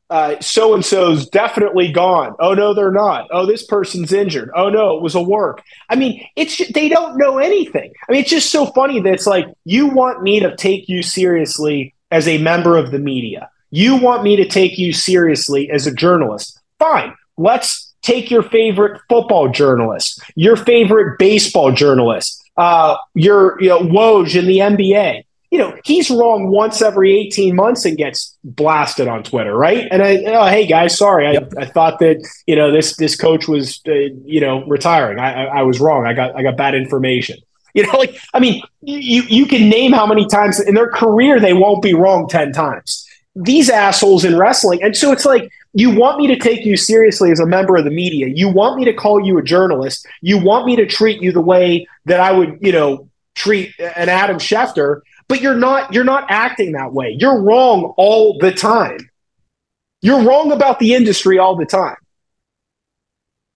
so 0.42 0.74
and 0.74 0.84
so's 0.84 1.30
definitely 1.30 1.92
gone. 1.92 2.36
Oh 2.40 2.54
no, 2.54 2.74
they're 2.74 2.92
not. 2.92 3.28
Oh, 3.32 3.46
this 3.46 3.66
person's 3.66 4.12
injured. 4.12 4.52
Oh 4.54 4.70
no, 4.70 4.98
it 4.98 5.02
was 5.02 5.16
a 5.16 5.22
work. 5.22 5.64
I 5.90 5.96
mean, 5.96 6.26
it's 6.36 6.58
they 6.74 6.90
don't 6.90 7.18
know 7.18 7.38
anything. 7.38 7.94
I 8.08 8.12
mean, 8.12 8.22
it's 8.22 8.30
just 8.30 8.52
so 8.52 8.66
funny 8.66 9.00
that 9.00 9.14
it's 9.14 9.26
like 9.26 9.46
you 9.64 9.88
want 9.88 10.22
me 10.22 10.42
to 10.42 10.56
take 10.58 10.90
you 10.90 11.02
seriously 11.02 11.94
as 12.12 12.28
a 12.28 12.38
member 12.40 12.78
of 12.78 12.92
the 12.92 13.00
media. 13.00 13.50
You 13.70 13.96
want 13.96 14.24
me 14.24 14.36
to 14.36 14.46
take 14.46 14.78
you 14.78 14.92
seriously 14.92 15.72
as 15.72 15.88
a 15.88 15.94
journalist. 15.94 16.60
Fine. 16.78 17.16
Let's 17.38 17.94
take 18.02 18.30
your 18.30 18.44
favorite 18.44 19.00
football 19.08 19.48
journalist, 19.50 20.22
your 20.36 20.58
favorite 20.58 21.20
baseball 21.20 21.72
journalist, 21.72 22.44
uh, 22.58 22.98
your 23.14 23.62
you 23.62 23.70
know, 23.70 23.80
Woj 23.80 24.38
in 24.38 24.46
the 24.46 24.58
NBA 24.58 25.24
you 25.52 25.58
know, 25.58 25.78
he's 25.84 26.10
wrong 26.10 26.48
once 26.48 26.82
every 26.82 27.12
18 27.12 27.56
months 27.56 27.84
and 27.84 27.98
gets 27.98 28.38
blasted 28.44 29.10
on 29.10 29.22
Twitter, 29.22 29.56
right? 29.56 29.86
And 29.92 30.02
I, 30.02 30.24
oh, 30.28 30.48
hey 30.48 30.66
guys, 30.66 30.98
sorry, 30.98 31.28
I, 31.28 31.32
yep. 31.34 31.54
I 31.58 31.66
thought 31.66 32.00
that 32.00 32.26
you 32.48 32.56
know 32.56 32.72
this 32.72 32.96
this 32.96 33.18
coach 33.18 33.50
was 33.50 33.82
uh, 33.86 33.92
you 34.24 34.40
know 34.40 34.66
retiring. 34.66 35.20
I, 35.20 35.46
I, 35.46 35.60
I 35.60 35.62
was 35.64 35.82
wrong. 35.82 36.08
I 36.08 36.14
got 36.14 36.36
I 36.38 36.42
got 36.42 36.58
bad 36.58 36.74
information. 36.74 37.38
You 37.74 37.84
know, 37.88 37.98
like 37.98 38.18
I 38.34 38.40
mean, 38.42 38.62
you 38.82 39.22
you 39.30 39.46
can 39.46 39.70
name 39.70 39.94
how 39.94 40.06
many 40.06 40.28
times 40.28 40.60
in 40.60 40.76
their 40.76 40.90
career 40.90 41.40
they 41.40 41.54
won't 41.54 41.82
be 41.82 41.94
wrong 41.94 42.28
10 42.28 42.52
times. 42.52 43.08
These 43.34 43.70
assholes 43.70 44.26
in 44.26 44.38
wrestling, 44.38 44.84
and 44.84 44.94
so 44.94 45.14
it's 45.14 45.24
like 45.24 45.50
you 45.72 45.90
want 45.90 46.18
me 46.18 46.28
to 46.28 46.36
take 46.36 46.66
you 46.66 46.76
seriously 46.76 47.32
as 47.32 47.40
a 47.40 47.46
member 47.46 47.78
of 47.78 47.86
the 47.86 47.90
media. 47.90 48.28
You 48.28 48.50
want 48.50 48.78
me 48.78 48.84
to 48.84 48.94
call 48.94 49.26
you 49.26 49.38
a 49.38 49.42
journalist. 49.42 50.06
You 50.20 50.38
want 50.38 50.66
me 50.66 50.76
to 50.76 50.86
treat 50.86 51.22
you 51.22 51.32
the 51.32 51.40
way 51.40 51.88
that 52.08 52.20
I 52.20 52.34
would, 52.34 52.58
you 52.60 52.74
know, 52.74 53.08
treat 53.36 53.74
an 53.80 54.10
Adam 54.10 54.38
Schefter 54.38 55.02
but 55.32 55.40
you're 55.40 55.56
not 55.56 55.94
you're 55.94 56.04
not 56.04 56.26
acting 56.28 56.74
that 56.74 56.92
way. 56.92 57.16
You're 57.18 57.42
wrong 57.42 57.94
all 57.96 58.38
the 58.38 58.52
time. 58.52 58.98
You're 60.02 60.24
wrong 60.24 60.52
about 60.52 60.78
the 60.78 60.94
industry 60.94 61.40
all 61.40 61.56
the 61.56 61.66
time. 61.66 61.96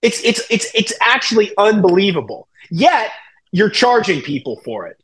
It's 0.00 0.18
it's 0.24 0.40
it's 0.48 0.74
it's 0.74 0.94
actually 1.04 1.52
unbelievable. 1.58 2.48
Yet 2.70 3.10
you're 3.52 3.68
charging 3.68 4.22
people 4.22 4.56
for 4.64 4.86
it. 4.86 4.98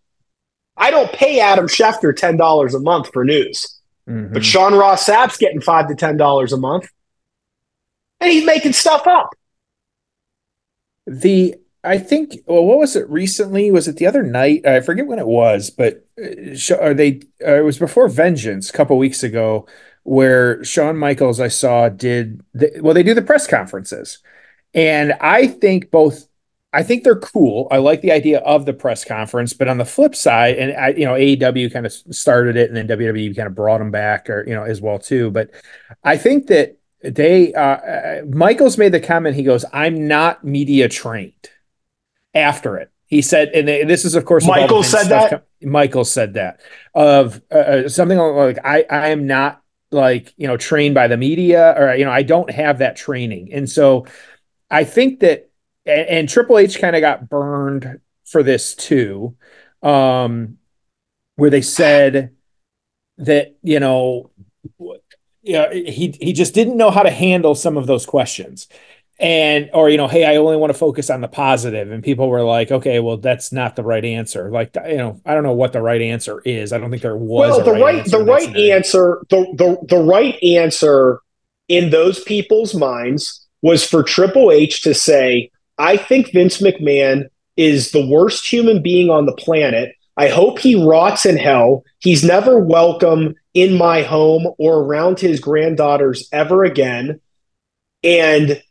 I 0.74 0.90
don't 0.90 1.12
pay 1.12 1.40
Adam 1.40 1.68
Schefter 1.68 2.16
ten 2.16 2.38
dollars 2.38 2.74
a 2.74 2.80
month 2.80 3.10
for 3.12 3.22
news, 3.22 3.78
mm-hmm. 4.08 4.32
but 4.32 4.42
Sean 4.42 4.72
Ross 4.72 5.04
Sapp's 5.04 5.36
getting 5.36 5.60
five 5.60 5.88
to 5.88 5.94
ten 5.94 6.16
dollars 6.16 6.54
a 6.54 6.56
month, 6.56 6.88
and 8.18 8.30
he's 8.30 8.46
making 8.46 8.72
stuff 8.72 9.06
up. 9.06 9.28
The 11.06 11.56
I 11.84 11.98
think 11.98 12.38
well, 12.46 12.64
what 12.64 12.78
was 12.78 12.94
it 12.94 13.08
recently? 13.10 13.70
Was 13.70 13.88
it 13.88 13.96
the 13.96 14.06
other 14.06 14.22
night? 14.22 14.66
I 14.66 14.80
forget 14.80 15.06
when 15.06 15.18
it 15.18 15.26
was, 15.26 15.70
but 15.70 16.06
uh, 16.22 16.74
are 16.80 16.94
they? 16.94 17.22
Uh, 17.44 17.56
it 17.56 17.64
was 17.64 17.78
before 17.78 18.08
Vengeance 18.08 18.70
a 18.70 18.72
couple 18.72 18.96
weeks 18.98 19.22
ago, 19.22 19.66
where 20.04 20.62
Shawn 20.64 20.96
Michaels 20.96 21.40
I 21.40 21.48
saw 21.48 21.88
did 21.88 22.42
the, 22.54 22.72
well. 22.80 22.94
They 22.94 23.02
do 23.02 23.14
the 23.14 23.22
press 23.22 23.48
conferences, 23.48 24.18
and 24.74 25.12
I 25.20 25.48
think 25.48 25.90
both 25.90 26.28
I 26.72 26.82
think 26.82 27.04
they're 27.04 27.16
cool. 27.16 27.68
I 27.70 27.78
like 27.78 28.00
the 28.00 28.12
idea 28.12 28.38
of 28.40 28.64
the 28.64 28.72
press 28.72 29.04
conference, 29.04 29.52
but 29.52 29.68
on 29.68 29.76
the 29.76 29.84
flip 29.84 30.14
side, 30.14 30.56
and 30.56 30.72
I, 30.74 30.88
you 30.90 31.04
know, 31.04 31.14
AEW 31.14 31.70
kind 31.72 31.84
of 31.84 31.92
started 31.92 32.56
it, 32.56 32.70
and 32.70 32.76
then 32.76 32.88
WWE 32.88 33.36
kind 33.36 33.46
of 33.46 33.54
brought 33.54 33.78
them 33.78 33.90
back, 33.90 34.30
or 34.30 34.44
you 34.46 34.54
know, 34.54 34.62
as 34.64 34.80
well 34.80 34.98
too. 34.98 35.30
But 35.30 35.50
I 36.02 36.16
think 36.16 36.46
that 36.46 36.78
they, 37.02 37.52
uh, 37.52 37.60
uh, 37.60 38.22
Michaels 38.28 38.78
made 38.78 38.92
the 38.92 39.00
comment. 39.00 39.36
He 39.36 39.42
goes, 39.42 39.64
"I'm 39.72 40.08
not 40.08 40.44
media 40.44 40.88
trained." 40.88 41.50
After 42.34 42.76
it, 42.78 42.90
he 43.06 43.20
said, 43.20 43.50
and 43.50 43.68
this 43.68 44.06
is 44.06 44.14
of 44.14 44.24
course 44.24 44.46
Michael 44.46 44.82
said 44.82 45.08
that. 45.08 45.44
Michael 45.60 46.04
said 46.04 46.34
that 46.34 46.60
of 46.94 47.42
uh, 47.52 47.58
uh, 47.58 47.88
something 47.88 48.16
like, 48.16 48.58
"I, 48.64 48.86
I 48.88 49.08
am 49.08 49.26
not 49.26 49.62
like 49.90 50.32
you 50.38 50.48
know 50.48 50.56
trained 50.56 50.94
by 50.94 51.08
the 51.08 51.18
media, 51.18 51.74
or 51.76 51.94
you 51.94 52.06
know, 52.06 52.10
I 52.10 52.22
don't 52.22 52.50
have 52.50 52.78
that 52.78 52.96
training," 52.96 53.52
and 53.52 53.68
so 53.68 54.06
I 54.70 54.84
think 54.84 55.20
that 55.20 55.50
and, 55.84 56.08
and 56.08 56.28
Triple 56.28 56.58
H 56.58 56.78
kind 56.78 56.96
of 56.96 57.00
got 57.00 57.28
burned 57.28 58.00
for 58.24 58.42
this 58.42 58.74
too, 58.74 59.36
um, 59.82 60.56
where 61.36 61.50
they 61.50 61.60
said 61.60 62.34
that 63.18 63.56
you 63.62 63.78
know, 63.78 64.30
yeah, 65.42 65.70
he 65.70 66.16
he 66.18 66.32
just 66.32 66.54
didn't 66.54 66.78
know 66.78 66.90
how 66.90 67.02
to 67.02 67.10
handle 67.10 67.54
some 67.54 67.76
of 67.76 67.86
those 67.86 68.06
questions 68.06 68.68
and 69.20 69.70
or 69.74 69.90
you 69.90 69.96
know 69.96 70.08
hey 70.08 70.24
i 70.24 70.36
only 70.36 70.56
want 70.56 70.72
to 70.72 70.78
focus 70.78 71.10
on 71.10 71.20
the 71.20 71.28
positive 71.28 71.90
and 71.90 72.02
people 72.02 72.28
were 72.28 72.42
like 72.42 72.72
okay 72.72 72.98
well 72.98 73.16
that's 73.16 73.52
not 73.52 73.76
the 73.76 73.82
right 73.82 74.04
answer 74.04 74.50
like 74.50 74.74
you 74.86 74.96
know 74.96 75.20
i 75.26 75.34
don't 75.34 75.42
know 75.42 75.52
what 75.52 75.72
the 75.72 75.82
right 75.82 76.00
answer 76.00 76.40
is 76.40 76.72
i 76.72 76.78
don't 76.78 76.90
think 76.90 77.02
there 77.02 77.16
was 77.16 77.50
well 77.50 77.64
the 77.64 77.72
right, 77.72 77.96
right 77.96 78.10
the 78.10 78.24
right 78.24 78.56
answer 78.56 79.22
the, 79.28 79.44
the 79.56 79.96
the 79.96 80.02
right 80.02 80.42
answer 80.42 81.20
in 81.68 81.90
those 81.90 82.20
people's 82.24 82.74
minds 82.74 83.46
was 83.60 83.86
for 83.86 84.02
triple 84.02 84.50
h 84.50 84.82
to 84.82 84.94
say 84.94 85.50
I 85.78 85.96
think 85.96 86.32
Vince 86.32 86.60
McMahon 86.60 87.28
is 87.56 87.90
the 87.90 88.06
worst 88.06 88.50
human 88.50 88.82
being 88.82 89.10
on 89.10 89.26
the 89.26 89.34
planet. 89.34 89.94
I 90.16 90.28
hope 90.28 90.58
he 90.58 90.74
rots 90.74 91.26
in 91.26 91.36
hell. 91.36 91.84
He's 91.98 92.22
never 92.22 92.60
welcome 92.60 93.34
in 93.54 93.76
my 93.76 94.02
home 94.02 94.52
or 94.58 94.78
around 94.78 95.18
his 95.18 95.40
granddaughters 95.40 96.28
ever 96.32 96.64
again. 96.64 97.20
And 98.04 98.62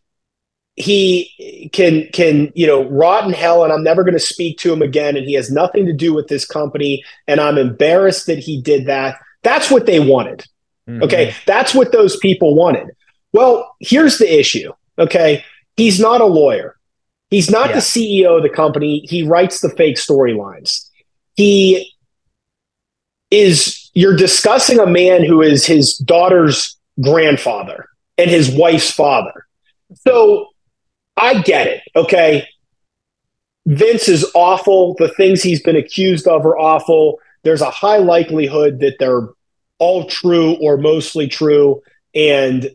he 0.76 1.70
can 1.74 2.08
can 2.14 2.52
you 2.56 2.66
know 2.66 2.88
rot 2.90 3.26
in 3.26 3.34
hell 3.34 3.64
and 3.64 3.74
i'm 3.74 3.84
never 3.84 4.04
going 4.04 4.14
to 4.14 4.20
speak 4.20 4.58
to 4.58 4.72
him 4.72 4.82
again 4.82 5.18
and 5.18 5.26
he 5.26 5.34
has 5.34 5.52
nothing 5.52 5.86
to 5.86 5.94
do 5.94 6.14
with 6.14 6.28
this 6.28 6.46
company 6.46 7.04
and 7.28 7.42
i'm 7.42 7.58
embarrassed 7.58 8.26
that 8.26 8.40
he 8.40 8.62
did 8.62 8.86
that 8.86 9.18
that's 9.44 9.70
what 9.70 9.86
they 9.86 10.00
wanted 10.00 10.46
mm-hmm. 10.90 11.04
okay 11.04 11.36
that's 11.46 11.76
what 11.76 11.92
those 11.92 12.16
people 12.18 12.56
wanted 12.56 12.88
well 13.34 13.76
here's 13.82 14.18
the 14.18 14.40
issue 14.40 14.72
okay 14.98 15.44
he's 15.76 16.00
not 16.00 16.22
a 16.22 16.26
lawyer 16.26 16.78
He's 17.32 17.50
not 17.50 17.70
yeah. 17.70 17.76
the 17.76 17.82
CEO 17.82 18.38
of 18.38 18.44
the 18.44 18.50
company. 18.50 19.06
He 19.06 19.24
writes 19.24 19.62
the 19.62 19.70
fake 19.70 19.96
storylines. 19.96 20.90
He 21.36 21.94
is, 23.32 23.90
you're 23.94 24.18
discussing 24.18 24.80
a 24.80 24.86
man 24.86 25.24
who 25.24 25.42
is 25.42 25.66
his 25.66 25.96
daughter's 25.98 26.78
grandfather 27.02 27.88
and 28.18 28.30
his 28.30 28.52
wife's 28.52 28.92
father. 28.92 29.48
So 30.06 30.50
I 31.18 31.42
get 31.42 31.68
it. 31.68 31.84
Okay. 31.96 32.48
Vince 33.66 34.08
is 34.08 34.26
awful. 34.34 34.96
The 34.98 35.10
things 35.10 35.44
he's 35.44 35.62
been 35.62 35.76
accused 35.76 36.28
of 36.28 36.46
are 36.46 36.58
awful. 36.58 37.20
There's 37.44 37.62
a 37.62 37.70
high 37.70 37.98
likelihood 37.98 38.80
that 38.80 38.98
they're 39.00 39.30
all 39.78 40.06
true 40.06 40.58
or 40.62 40.78
mostly 40.78 41.28
true, 41.28 41.82
and 42.14 42.70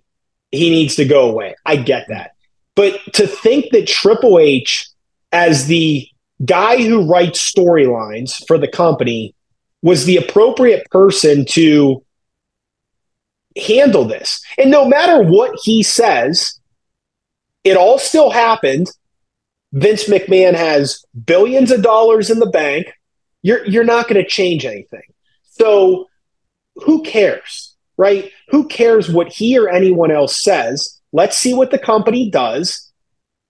he 0.51 0.71
needs 0.71 0.97
to 0.97 1.05
go 1.05 1.31
away. 1.31 1.55
I 1.65 1.77
get 1.77 2.09
that. 2.09 2.33
But 2.75 3.01
to 3.15 3.27
think 3.27 3.67
that 3.73 3.87
Triple 3.87 4.39
H, 4.39 4.89
as 5.33 5.67
the 5.67 6.09
guy 6.45 6.83
who 6.83 7.09
writes 7.09 7.53
storylines 7.53 8.47
for 8.47 8.59
the 8.59 8.69
company, 8.69 9.35
was 9.83 10.05
the 10.05 10.17
appropriate 10.17 10.89
person 10.91 11.45
to 11.51 12.05
handle 13.57 14.05
this. 14.05 14.45
And 14.59 14.71
no 14.71 14.87
matter 14.87 15.23
what 15.23 15.59
he 15.63 15.83
says, 15.83 16.61
it 17.67 17.77
all 17.77 17.99
still 17.99 18.31
happened. 18.31 18.89
Vince 19.73 20.05
McMahon 20.05 20.55
has 20.55 21.05
billions 21.25 21.73
of 21.73 21.83
dollars 21.83 22.31
in 22.31 22.39
the 22.39 22.47
bank. 22.47 22.93
You're 23.43 23.67
you're 23.67 23.85
not 23.85 24.09
going 24.09 24.23
to 24.23 24.29
change 24.29 24.65
anything. 24.65 25.03
So 25.43 26.07
who 26.77 27.03
cares, 27.03 27.77
right? 27.97 28.31
Who 28.51 28.69
cares 28.69 29.11
what 29.11 29.33
he 29.33 29.59
or 29.59 29.69
anyone 29.69 30.13
else 30.13 30.41
says? 30.41 31.01
Let's 31.13 31.37
see 31.37 31.55
what 31.55 31.73
the 31.73 31.79
company 31.79 32.31
does. 32.31 32.93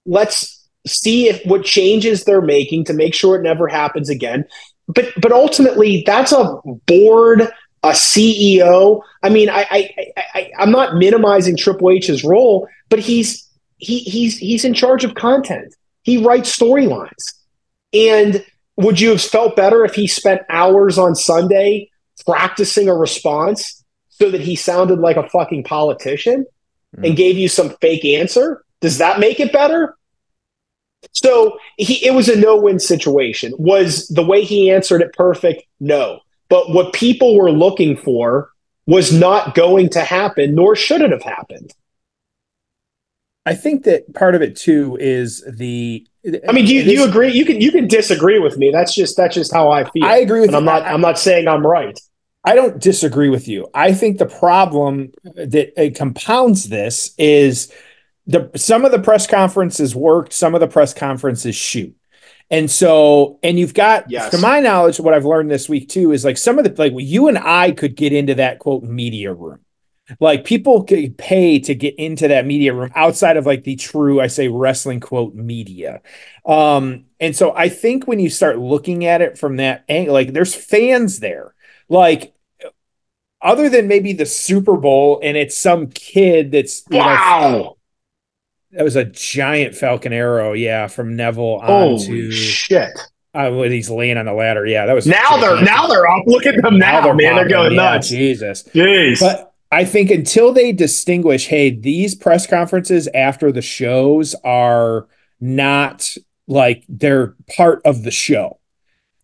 Let's 0.06 0.66
see 0.86 1.28
if 1.28 1.44
what 1.44 1.64
changes 1.64 2.24
they're 2.24 2.40
making 2.40 2.84
to 2.86 2.94
make 2.94 3.12
sure 3.12 3.36
it 3.36 3.42
never 3.42 3.68
happens 3.68 4.08
again. 4.08 4.46
But 4.88 5.12
but 5.20 5.32
ultimately, 5.32 6.04
that's 6.06 6.32
a 6.32 6.58
board, 6.86 7.42
a 7.82 7.90
CEO. 7.90 9.02
I 9.22 9.28
mean, 9.28 9.50
I, 9.50 9.66
I, 9.70 10.14
I 10.34 10.50
I'm 10.58 10.70
not 10.70 10.96
minimizing 10.96 11.56
Triple 11.56 11.90
H's 11.90 12.24
role, 12.24 12.66
but 12.88 13.00
he's 13.00 13.45
he 13.78 14.00
he's 14.00 14.38
he's 14.38 14.64
in 14.64 14.74
charge 14.74 15.04
of 15.04 15.14
content. 15.14 15.74
He 16.02 16.18
writes 16.18 16.56
storylines. 16.56 17.34
And 17.92 18.44
would 18.76 19.00
you 19.00 19.10
have 19.10 19.22
felt 19.22 19.56
better 19.56 19.84
if 19.84 19.94
he 19.94 20.06
spent 20.06 20.42
hours 20.50 20.98
on 20.98 21.14
Sunday 21.14 21.90
practicing 22.24 22.88
a 22.88 22.94
response 22.94 23.82
so 24.08 24.30
that 24.30 24.40
he 24.40 24.56
sounded 24.56 24.98
like 24.98 25.16
a 25.16 25.28
fucking 25.28 25.64
politician? 25.64 26.46
and 26.96 27.14
mm. 27.14 27.16
gave 27.16 27.36
you 27.36 27.48
some 27.48 27.70
fake 27.80 28.04
answer, 28.04 28.64
does 28.80 28.98
that 28.98 29.20
make 29.20 29.40
it 29.40 29.52
better? 29.52 29.96
So 31.12 31.58
he, 31.76 32.04
it 32.04 32.14
was 32.14 32.28
a 32.28 32.36
no-win 32.36 32.80
situation. 32.80 33.52
Was 33.58 34.08
the 34.08 34.24
way 34.24 34.44
he 34.44 34.70
answered 34.70 35.02
it 35.02 35.12
perfect? 35.12 35.62
No. 35.80 36.20
But 36.48 36.70
what 36.70 36.92
people 36.92 37.38
were 37.38 37.50
looking 37.50 37.96
for 37.96 38.50
was 38.86 39.12
not 39.12 39.54
going 39.54 39.90
to 39.90 40.00
happen, 40.00 40.54
nor 40.54 40.76
should 40.76 41.00
it 41.00 41.10
have 41.10 41.22
happened. 41.22 41.72
I 43.46 43.54
think 43.54 43.84
that 43.84 44.12
part 44.12 44.34
of 44.34 44.42
it 44.42 44.56
too 44.56 44.98
is 45.00 45.42
the. 45.48 46.06
I 46.48 46.52
mean, 46.52 46.64
do 46.64 46.74
you, 46.74 46.82
do 46.82 46.90
you 46.90 47.04
agree? 47.04 47.30
You 47.30 47.44
can 47.44 47.60
you 47.60 47.70
can 47.70 47.86
disagree 47.86 48.40
with 48.40 48.58
me. 48.58 48.72
That's 48.72 48.92
just 48.92 49.16
that's 49.16 49.36
just 49.36 49.54
how 49.54 49.70
I 49.70 49.88
feel. 49.88 50.04
I 50.04 50.16
agree 50.16 50.40
with. 50.40 50.48
And 50.48 50.56
I'm 50.56 50.64
not 50.64 50.82
I'm 50.82 51.00
not 51.00 51.18
saying 51.18 51.46
I'm 51.46 51.64
right. 51.64 51.98
I 52.44 52.56
don't 52.56 52.80
disagree 52.80 53.28
with 53.28 53.46
you. 53.46 53.68
I 53.72 53.92
think 53.92 54.18
the 54.18 54.26
problem 54.26 55.12
that 55.22 55.72
uh, 55.76 55.96
compounds 55.96 56.68
this 56.68 57.14
is 57.18 57.72
the 58.26 58.50
some 58.56 58.84
of 58.84 58.90
the 58.90 58.98
press 58.98 59.28
conferences 59.28 59.94
worked, 59.94 60.32
some 60.32 60.54
of 60.54 60.60
the 60.60 60.68
press 60.68 60.92
conferences 60.92 61.54
shoot. 61.54 61.94
And 62.48 62.70
so, 62.70 63.40
and 63.42 63.58
you've 63.58 63.74
got, 63.74 64.08
yes. 64.08 64.30
to 64.30 64.38
my 64.38 64.60
knowledge, 64.60 65.00
what 65.00 65.14
I've 65.14 65.24
learned 65.24 65.50
this 65.50 65.68
week 65.68 65.88
too 65.88 66.12
is 66.12 66.24
like 66.24 66.38
some 66.38 66.58
of 66.58 66.64
the, 66.64 66.72
like 66.80 66.92
you 66.96 67.26
and 67.26 67.36
I 67.36 67.72
could 67.72 67.96
get 67.96 68.12
into 68.12 68.36
that 68.36 68.60
quote 68.60 68.84
media 68.84 69.32
room. 69.32 69.58
Like 70.20 70.44
people 70.44 70.84
could 70.84 71.18
pay 71.18 71.58
to 71.60 71.74
get 71.74 71.96
into 71.96 72.28
that 72.28 72.46
media 72.46 72.72
room 72.72 72.90
outside 72.94 73.36
of 73.36 73.46
like 73.46 73.64
the 73.64 73.76
true, 73.76 74.20
I 74.20 74.28
say 74.28 74.48
wrestling 74.48 75.00
quote 75.00 75.34
media. 75.34 76.00
Um, 76.44 77.06
and 77.18 77.34
so 77.34 77.54
I 77.54 77.68
think 77.68 78.06
when 78.06 78.20
you 78.20 78.30
start 78.30 78.58
looking 78.58 79.04
at 79.04 79.20
it 79.20 79.36
from 79.36 79.56
that 79.56 79.84
angle, 79.88 80.14
like 80.14 80.32
there's 80.32 80.54
fans 80.54 81.18
there. 81.18 81.54
Like 81.88 82.34
other 83.42 83.68
than 83.68 83.88
maybe 83.88 84.12
the 84.12 84.26
Super 84.26 84.76
Bowl 84.76 85.20
and 85.22 85.36
it's 85.36 85.58
some 85.58 85.88
kid 85.88 86.52
that's 86.52 86.84
wow. 86.88 87.50
Know, 87.50 87.76
that 88.72 88.84
was 88.84 88.96
a 88.96 89.04
giant 89.04 89.74
Falcon 89.74 90.12
arrow, 90.12 90.52
yeah, 90.52 90.86
from 90.86 91.16
Neville 91.16 91.60
onto 91.62 92.30
shit. 92.30 92.90
Uh, 93.32 93.50
when 93.50 93.70
he's 93.70 93.90
laying 93.90 94.16
on 94.16 94.26
the 94.26 94.32
ladder, 94.32 94.66
yeah, 94.66 94.86
that 94.86 94.94
was 94.94 95.06
now 95.06 95.36
they're 95.38 95.62
now 95.62 95.86
they're 95.86 96.06
up. 96.06 96.22
Look 96.26 96.46
at 96.46 96.60
them 96.62 96.78
now, 96.78 97.00
now 97.00 97.00
they're 97.02 97.14
man, 97.14 97.36
they're 97.36 97.48
going 97.48 97.72
yeah, 97.72 97.92
nuts. 97.92 98.08
Jesus, 98.08 98.62
jeez. 98.74 99.20
But 99.20 99.52
I 99.70 99.84
think 99.84 100.10
until 100.10 100.52
they 100.52 100.72
distinguish, 100.72 101.48
hey, 101.48 101.70
these 101.70 102.14
press 102.14 102.46
conferences 102.46 103.08
after 103.14 103.50
the 103.50 103.62
shows 103.62 104.34
are 104.44 105.08
not 105.40 106.16
like 106.46 106.84
they're 106.88 107.34
part 107.56 107.82
of 107.84 108.02
the 108.02 108.10
show. 108.10 108.58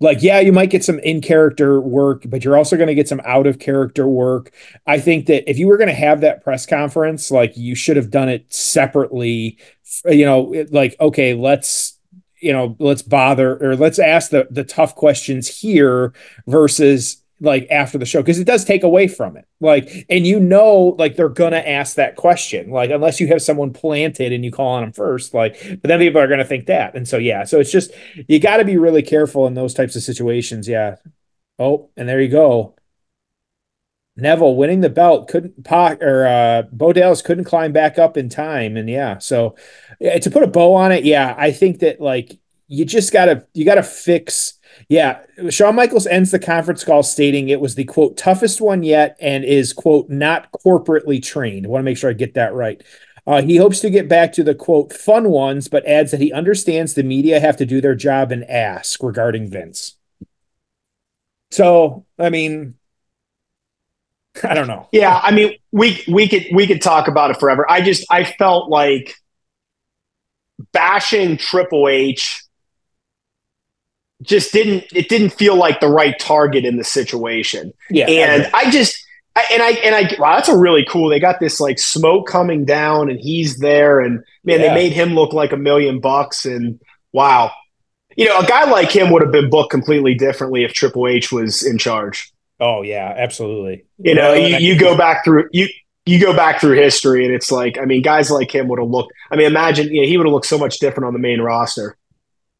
Like 0.00 0.20
yeah 0.20 0.40
you 0.40 0.52
might 0.52 0.70
get 0.70 0.82
some 0.82 0.98
in 0.98 1.20
character 1.20 1.80
work 1.80 2.24
but 2.26 2.44
you're 2.44 2.56
also 2.56 2.76
going 2.76 2.88
to 2.88 2.94
get 2.94 3.08
some 3.08 3.20
out 3.24 3.46
of 3.46 3.60
character 3.60 4.08
work. 4.08 4.52
I 4.84 4.98
think 4.98 5.26
that 5.26 5.48
if 5.48 5.60
you 5.60 5.68
were 5.68 5.76
going 5.76 5.86
to 5.88 5.94
have 5.94 6.22
that 6.22 6.42
press 6.42 6.66
conference 6.66 7.30
like 7.30 7.56
you 7.56 7.76
should 7.76 7.96
have 7.96 8.10
done 8.10 8.28
it 8.28 8.52
separately. 8.52 9.58
You 10.04 10.24
know 10.24 10.66
like 10.70 10.96
okay 11.00 11.34
let's 11.34 12.00
you 12.42 12.52
know, 12.52 12.76
let's 12.80 13.02
bother 13.02 13.56
or 13.64 13.76
let's 13.76 14.00
ask 14.00 14.30
the 14.30 14.48
the 14.50 14.64
tough 14.64 14.96
questions 14.96 15.46
here 15.46 16.12
versus 16.46 17.21
like 17.42 17.66
after 17.70 17.98
the 17.98 18.06
show 18.06 18.22
because 18.22 18.38
it 18.38 18.46
does 18.46 18.64
take 18.64 18.84
away 18.84 19.08
from 19.08 19.36
it. 19.36 19.46
Like 19.60 20.06
and 20.08 20.26
you 20.26 20.38
know 20.38 20.94
like 20.98 21.16
they're 21.16 21.28
gonna 21.28 21.56
ask 21.56 21.96
that 21.96 22.16
question 22.16 22.70
like 22.70 22.90
unless 22.90 23.20
you 23.20 23.26
have 23.28 23.42
someone 23.42 23.72
planted 23.72 24.32
and 24.32 24.44
you 24.44 24.52
call 24.52 24.74
on 24.74 24.82
them 24.82 24.92
first 24.92 25.34
like 25.34 25.60
but 25.82 25.88
then 25.88 25.98
people 25.98 26.20
are 26.20 26.28
gonna 26.28 26.44
think 26.44 26.66
that. 26.66 26.94
And 26.94 27.06
so 27.06 27.18
yeah 27.18 27.44
so 27.44 27.58
it's 27.60 27.72
just 27.72 27.90
you 28.28 28.38
got 28.38 28.58
to 28.58 28.64
be 28.64 28.76
really 28.78 29.02
careful 29.02 29.46
in 29.46 29.54
those 29.54 29.74
types 29.74 29.96
of 29.96 30.02
situations. 30.02 30.68
Yeah. 30.68 30.96
Oh 31.58 31.90
and 31.96 32.08
there 32.08 32.20
you 32.20 32.28
go. 32.28 32.76
Neville 34.14 34.56
winning 34.56 34.80
the 34.82 34.90
belt 34.90 35.28
couldn't 35.28 35.64
Pac 35.64 36.00
or 36.00 36.26
uh 36.26 36.62
Bo 36.70 36.92
Dallas 36.92 37.22
couldn't 37.22 37.44
climb 37.44 37.72
back 37.72 37.98
up 37.98 38.16
in 38.16 38.28
time 38.28 38.76
and 38.76 38.88
yeah 38.88 39.18
so 39.18 39.56
to 40.00 40.30
put 40.30 40.42
a 40.42 40.46
bow 40.46 40.74
on 40.74 40.92
it 40.92 41.04
yeah 41.04 41.34
I 41.36 41.50
think 41.50 41.80
that 41.80 42.00
like 42.00 42.38
you 42.68 42.84
just 42.84 43.12
gotta 43.12 43.46
you 43.54 43.64
gotta 43.64 43.82
fix 43.82 44.58
yeah 44.88 45.20
Shawn 45.50 45.74
Michaels 45.74 46.06
ends 46.06 46.30
the 46.30 46.38
conference 46.38 46.84
call 46.84 47.02
stating 47.02 47.48
it 47.48 47.60
was 47.60 47.74
the 47.74 47.84
quote 47.84 48.16
toughest 48.16 48.60
one 48.60 48.82
yet 48.82 49.16
and 49.20 49.44
is 49.44 49.72
quote 49.72 50.08
not 50.08 50.50
corporately 50.52 51.22
trained 51.22 51.66
I 51.66 51.68
want 51.68 51.80
to 51.80 51.84
make 51.84 51.96
sure 51.96 52.10
I 52.10 52.14
get 52.14 52.34
that 52.34 52.54
right 52.54 52.82
uh, 53.26 53.40
he 53.40 53.56
hopes 53.56 53.80
to 53.80 53.90
get 53.90 54.08
back 54.08 54.32
to 54.32 54.42
the 54.42 54.54
quote 54.54 54.92
fun 54.92 55.30
ones 55.30 55.68
but 55.68 55.86
adds 55.86 56.10
that 56.10 56.20
he 56.20 56.32
understands 56.32 56.94
the 56.94 57.02
media 57.02 57.40
have 57.40 57.56
to 57.58 57.66
do 57.66 57.80
their 57.80 57.94
job 57.94 58.32
and 58.32 58.44
ask 58.44 59.02
regarding 59.02 59.48
Vince 59.48 59.96
so 61.50 62.04
I 62.18 62.30
mean 62.30 62.74
I 64.42 64.54
don't 64.54 64.66
know. 64.66 64.88
Yeah, 64.92 65.20
I 65.22 65.30
mean, 65.30 65.56
we 65.72 66.02
we 66.08 66.26
could 66.28 66.46
we 66.54 66.66
could 66.66 66.80
talk 66.80 67.08
about 67.08 67.30
it 67.30 67.38
forever. 67.38 67.70
I 67.70 67.82
just 67.82 68.06
I 68.10 68.24
felt 68.24 68.70
like 68.70 69.14
bashing 70.72 71.36
Triple 71.36 71.88
H 71.88 72.44
just 74.22 74.52
didn't 74.52 74.84
it 74.94 75.08
didn't 75.08 75.30
feel 75.30 75.56
like 75.56 75.80
the 75.80 75.88
right 75.88 76.18
target 76.18 76.64
in 76.64 76.76
the 76.76 76.84
situation. 76.84 77.72
Yeah, 77.90 78.06
and 78.08 78.46
I, 78.54 78.60
I 78.60 78.70
just 78.70 79.04
I, 79.34 79.44
and 79.52 79.62
I 79.62 79.70
and 79.70 79.94
I 79.94 80.14
wow, 80.18 80.36
that's 80.36 80.48
a 80.48 80.56
really 80.56 80.84
cool. 80.88 81.08
They 81.08 81.20
got 81.20 81.40
this 81.40 81.60
like 81.60 81.78
smoke 81.78 82.26
coming 82.26 82.64
down, 82.64 83.10
and 83.10 83.18
he's 83.18 83.58
there, 83.58 84.00
and 84.00 84.22
man, 84.44 84.60
yeah. 84.60 84.68
they 84.68 84.74
made 84.74 84.92
him 84.92 85.14
look 85.14 85.32
like 85.32 85.52
a 85.52 85.56
million 85.56 86.00
bucks. 86.00 86.44
And 86.44 86.80
wow, 87.12 87.52
you 88.16 88.26
know, 88.26 88.38
a 88.38 88.46
guy 88.46 88.70
like 88.70 88.90
him 88.90 89.10
would 89.10 89.22
have 89.22 89.32
been 89.32 89.50
booked 89.50 89.70
completely 89.70 90.14
differently 90.14 90.64
if 90.64 90.72
Triple 90.72 91.08
H 91.08 91.32
was 91.32 91.64
in 91.64 91.78
charge. 91.78 92.32
Oh 92.60 92.82
yeah, 92.82 93.12
absolutely. 93.16 93.84
You 93.98 94.14
know, 94.14 94.34
you, 94.34 94.56
you 94.58 94.78
go 94.78 94.96
back 94.96 95.24
through 95.24 95.48
you 95.52 95.68
you 96.04 96.20
go 96.20 96.34
back 96.34 96.60
through 96.60 96.76
history 96.76 97.24
and 97.24 97.34
it's 97.34 97.50
like, 97.50 97.78
I 97.78 97.84
mean, 97.84 98.02
guys 98.02 98.30
like 98.30 98.54
him 98.54 98.68
would 98.68 98.78
have 98.78 98.88
looked 98.88 99.12
I 99.30 99.36
mean, 99.36 99.46
imagine 99.46 99.88
you 99.92 100.02
know, 100.02 100.06
he 100.06 100.16
would 100.16 100.26
have 100.26 100.32
looked 100.32 100.46
so 100.46 100.58
much 100.58 100.78
different 100.78 101.06
on 101.06 101.12
the 101.12 101.18
main 101.18 101.40
roster. 101.40 101.96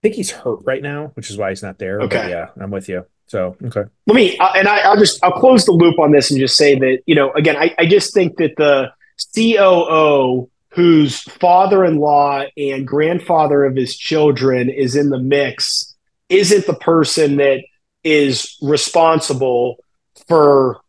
I 0.03 0.09
think 0.09 0.17
he's 0.17 0.33
hurt 0.33 0.61
right 0.65 0.83
now, 0.83 1.13
which 1.15 1.31
is 1.31 1.37
why 1.37 1.51
he's 1.51 1.63
not 1.63 1.79
there. 1.79 2.01
Okay. 2.03 2.29
yeah, 2.29 2.49
I'm 2.61 2.73
with 2.73 2.89
you. 2.89 3.07
So 3.29 3.57
okay. 3.65 3.85
Let 4.09 4.15
me 4.15 4.37
uh, 4.37 4.53
and 4.57 4.67
I, 4.67 4.91
will 4.91 4.99
just 4.99 5.23
I'll 5.23 5.33
close 5.33 5.65
the 5.65 5.73
loop 5.73 5.99
on 6.01 6.11
this 6.11 6.31
and 6.31 6.41
just 6.41 6.57
say 6.57 6.77
that, 6.77 7.03
you 7.07 7.15
know, 7.15 7.31
again, 7.33 7.57
I, 7.57 7.73
I 7.79 7.87
just 7.87 8.13
think 8.13 8.37
that 8.39 8.57
the 8.57 8.93
COO 9.35 10.51
whose 10.71 11.21
father-in-law 11.21 12.45
and 12.57 12.87
grandfather 12.87 13.65
of 13.65 13.77
his 13.77 13.97
children 13.97 14.69
is 14.69 14.97
in 14.97 15.11
the 15.11 15.19
mix 15.19 15.95
isn't 16.29 16.67
the 16.67 16.75
person 16.75 17.37
that 17.37 17.63
is 18.03 18.57
responsible 18.61 19.85
for 20.27 20.81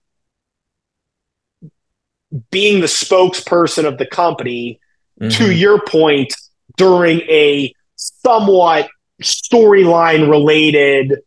being 2.49 2.79
the 2.79 2.87
spokesperson 2.87 3.85
of 3.85 3.97
the 3.97 4.05
company 4.05 4.79
mm-hmm. 5.21 5.29
to 5.29 5.53
your 5.53 5.79
point 5.81 6.33
during 6.77 7.19
a 7.21 7.73
somewhat 7.95 8.89
storyline 9.23 10.29
related 10.29 11.19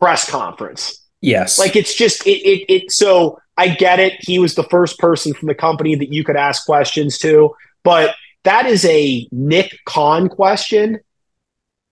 press 0.00 0.28
conference. 0.28 1.00
Yes. 1.20 1.58
Like 1.58 1.76
it's 1.76 1.94
just 1.94 2.26
it, 2.26 2.40
it 2.40 2.72
it 2.72 2.92
so 2.92 3.38
I 3.56 3.68
get 3.68 4.00
it. 4.00 4.14
He 4.20 4.38
was 4.38 4.54
the 4.54 4.64
first 4.64 4.98
person 4.98 5.34
from 5.34 5.48
the 5.48 5.54
company 5.54 5.94
that 5.94 6.12
you 6.12 6.24
could 6.24 6.36
ask 6.36 6.64
questions 6.64 7.18
to, 7.18 7.54
but 7.84 8.14
that 8.44 8.66
is 8.66 8.84
a 8.84 9.28
Nick 9.30 9.78
Khan 9.84 10.28
question 10.28 10.98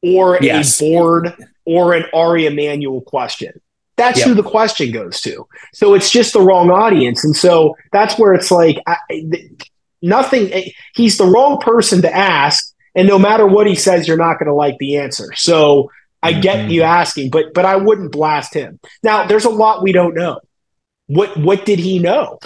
or 0.02 0.38
yes. 0.40 0.80
a 0.80 0.84
board 0.84 1.34
or 1.64 1.94
an 1.94 2.04
Ari 2.12 2.46
Emanuel 2.46 3.00
question. 3.02 3.60
That's 3.96 4.20
yep. 4.20 4.28
who 4.28 4.34
the 4.34 4.42
question 4.42 4.92
goes 4.92 5.20
to. 5.20 5.46
So 5.74 5.94
it's 5.94 6.10
just 6.10 6.32
the 6.32 6.40
wrong 6.40 6.70
audience. 6.70 7.22
And 7.22 7.36
so 7.36 7.76
that's 7.92 8.18
where 8.18 8.32
it's 8.32 8.50
like 8.50 8.78
I, 8.86 8.96
nothing, 10.00 10.52
eh, 10.52 10.70
he's 10.94 11.18
the 11.18 11.26
wrong 11.26 11.58
person 11.58 12.00
to 12.02 12.14
ask. 12.14 12.69
And 12.94 13.06
no 13.08 13.18
matter 13.18 13.46
what 13.46 13.66
he 13.66 13.74
says, 13.74 14.08
you're 14.08 14.16
not 14.16 14.38
going 14.38 14.48
to 14.48 14.54
like 14.54 14.76
the 14.78 14.96
answer. 14.96 15.32
So 15.34 15.90
I 16.22 16.32
mm-hmm. 16.32 16.40
get 16.40 16.70
you 16.70 16.82
asking, 16.82 17.30
but 17.30 17.54
but 17.54 17.64
I 17.64 17.76
wouldn't 17.76 18.12
blast 18.12 18.54
him. 18.54 18.78
Now, 19.02 19.26
there's 19.26 19.44
a 19.44 19.50
lot 19.50 19.82
we 19.82 19.92
don't 19.92 20.14
know. 20.14 20.40
What 21.06 21.36
what 21.36 21.64
did 21.64 21.78
he 21.78 21.98
know? 21.98 22.38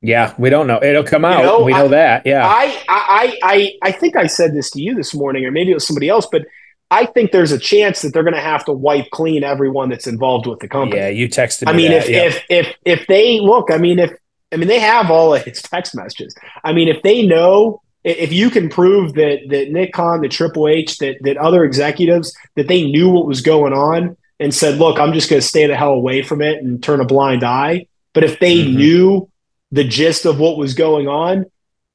Yeah, 0.00 0.34
we 0.38 0.48
don't 0.48 0.66
know. 0.66 0.80
It'll 0.82 1.02
come 1.02 1.24
out. 1.24 1.38
You 1.38 1.44
know, 1.44 1.64
we 1.64 1.72
know 1.72 1.86
I, 1.86 1.88
that. 1.88 2.26
Yeah. 2.26 2.46
I, 2.46 2.84
I 2.88 3.38
I 3.42 3.72
I 3.82 3.92
think 3.92 4.16
I 4.16 4.26
said 4.26 4.54
this 4.54 4.70
to 4.72 4.80
you 4.80 4.94
this 4.94 5.14
morning, 5.14 5.44
or 5.44 5.50
maybe 5.50 5.72
it 5.72 5.74
was 5.74 5.86
somebody 5.86 6.08
else, 6.08 6.26
but 6.30 6.42
I 6.90 7.06
think 7.06 7.32
there's 7.32 7.52
a 7.52 7.58
chance 7.58 8.02
that 8.02 8.12
they're 8.12 8.22
going 8.22 8.34
to 8.34 8.40
have 8.40 8.64
to 8.66 8.72
wipe 8.72 9.10
clean 9.10 9.44
everyone 9.44 9.90
that's 9.90 10.06
involved 10.06 10.46
with 10.46 10.60
the 10.60 10.68
company. 10.68 11.00
Yeah, 11.00 11.08
you 11.08 11.28
texted 11.28 11.66
me. 11.66 11.72
I 11.72 11.76
mean, 11.76 11.90
that, 11.90 12.08
if, 12.08 12.08
yeah. 12.08 12.22
if 12.22 12.44
if 12.48 12.74
if 12.84 13.06
they 13.08 13.40
look, 13.40 13.70
I 13.70 13.78
mean, 13.78 13.98
if 13.98 14.12
I 14.52 14.56
mean 14.56 14.68
they 14.68 14.78
have 14.78 15.10
all 15.10 15.34
of 15.34 15.42
his 15.42 15.60
text 15.60 15.94
messages. 15.94 16.34
I 16.64 16.72
mean, 16.72 16.88
if 16.88 17.02
they 17.02 17.26
know, 17.26 17.82
if 18.04 18.32
you 18.32 18.50
can 18.50 18.68
prove 18.68 19.14
that 19.14 19.40
that 19.48 19.70
Nick 19.70 19.92
Khan, 19.92 20.20
the 20.20 20.28
Triple 20.28 20.68
H, 20.68 20.98
that 20.98 21.16
that 21.22 21.36
other 21.36 21.64
executives 21.64 22.34
that 22.56 22.68
they 22.68 22.84
knew 22.84 23.10
what 23.10 23.26
was 23.26 23.40
going 23.40 23.72
on 23.72 24.16
and 24.40 24.54
said, 24.54 24.78
"Look, 24.78 24.98
I'm 24.98 25.12
just 25.12 25.28
going 25.28 25.40
to 25.40 25.46
stay 25.46 25.66
the 25.66 25.76
hell 25.76 25.92
away 25.92 26.22
from 26.22 26.40
it 26.40 26.62
and 26.62 26.82
turn 26.82 27.00
a 27.00 27.04
blind 27.04 27.44
eye." 27.44 27.86
But 28.14 28.24
if 28.24 28.38
they 28.38 28.58
mm-hmm. 28.58 28.76
knew 28.76 29.30
the 29.70 29.84
gist 29.84 30.24
of 30.24 30.38
what 30.38 30.56
was 30.56 30.74
going 30.74 31.08
on, 31.08 31.46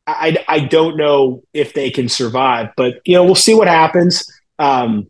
I 0.06 0.44
I 0.48 0.60
don't 0.60 0.98
know 0.98 1.44
if 1.54 1.74
they 1.74 1.89
can 1.89 2.10
survive. 2.10 2.70
But 2.76 3.02
you 3.06 3.16
know, 3.16 3.24
we'll 3.24 3.36
see 3.36 3.56
what 3.56 3.68
happens. 3.68 4.30
Um, 4.60 5.08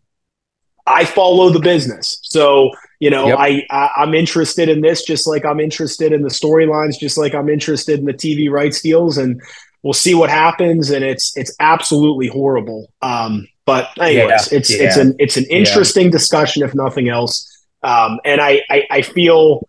I 0.85 1.05
follow 1.05 1.49
the 1.49 1.59
business, 1.59 2.19
so 2.21 2.71
you 2.99 3.09
know 3.09 3.27
yep. 3.27 3.37
I, 3.39 3.65
I 3.69 4.03
am 4.03 4.13
interested 4.13 4.69
in 4.69 4.81
this 4.81 5.03
just 5.03 5.27
like 5.27 5.45
I'm 5.45 5.59
interested 5.59 6.13
in 6.13 6.21
the 6.21 6.29
storylines, 6.29 6.99
just 6.99 7.17
like 7.17 7.33
I'm 7.33 7.49
interested 7.49 7.99
in 7.99 8.05
the 8.05 8.13
TV 8.13 8.49
rights 8.49 8.81
deals, 8.81 9.17
and 9.17 9.41
we'll 9.83 9.93
see 9.93 10.15
what 10.15 10.29
happens. 10.29 10.89
And 10.89 11.03
it's 11.03 11.35
it's 11.37 11.55
absolutely 11.59 12.27
horrible. 12.27 12.91
Um, 13.01 13.47
but 13.65 13.89
anyways, 13.99 14.51
yeah. 14.51 14.57
it's 14.57 14.69
yeah. 14.69 14.83
it's 14.83 14.97
an 14.97 15.15
it's 15.19 15.37
an 15.37 15.45
interesting 15.49 16.05
yeah. 16.05 16.11
discussion 16.11 16.63
if 16.63 16.73
nothing 16.73 17.09
else. 17.09 17.49
Um, 17.83 18.19
and 18.25 18.41
I, 18.41 18.61
I 18.69 18.87
I 18.89 19.01
feel 19.01 19.67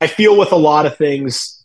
I 0.00 0.06
feel 0.08 0.36
with 0.36 0.52
a 0.52 0.56
lot 0.56 0.84
of 0.84 0.96
things 0.96 1.62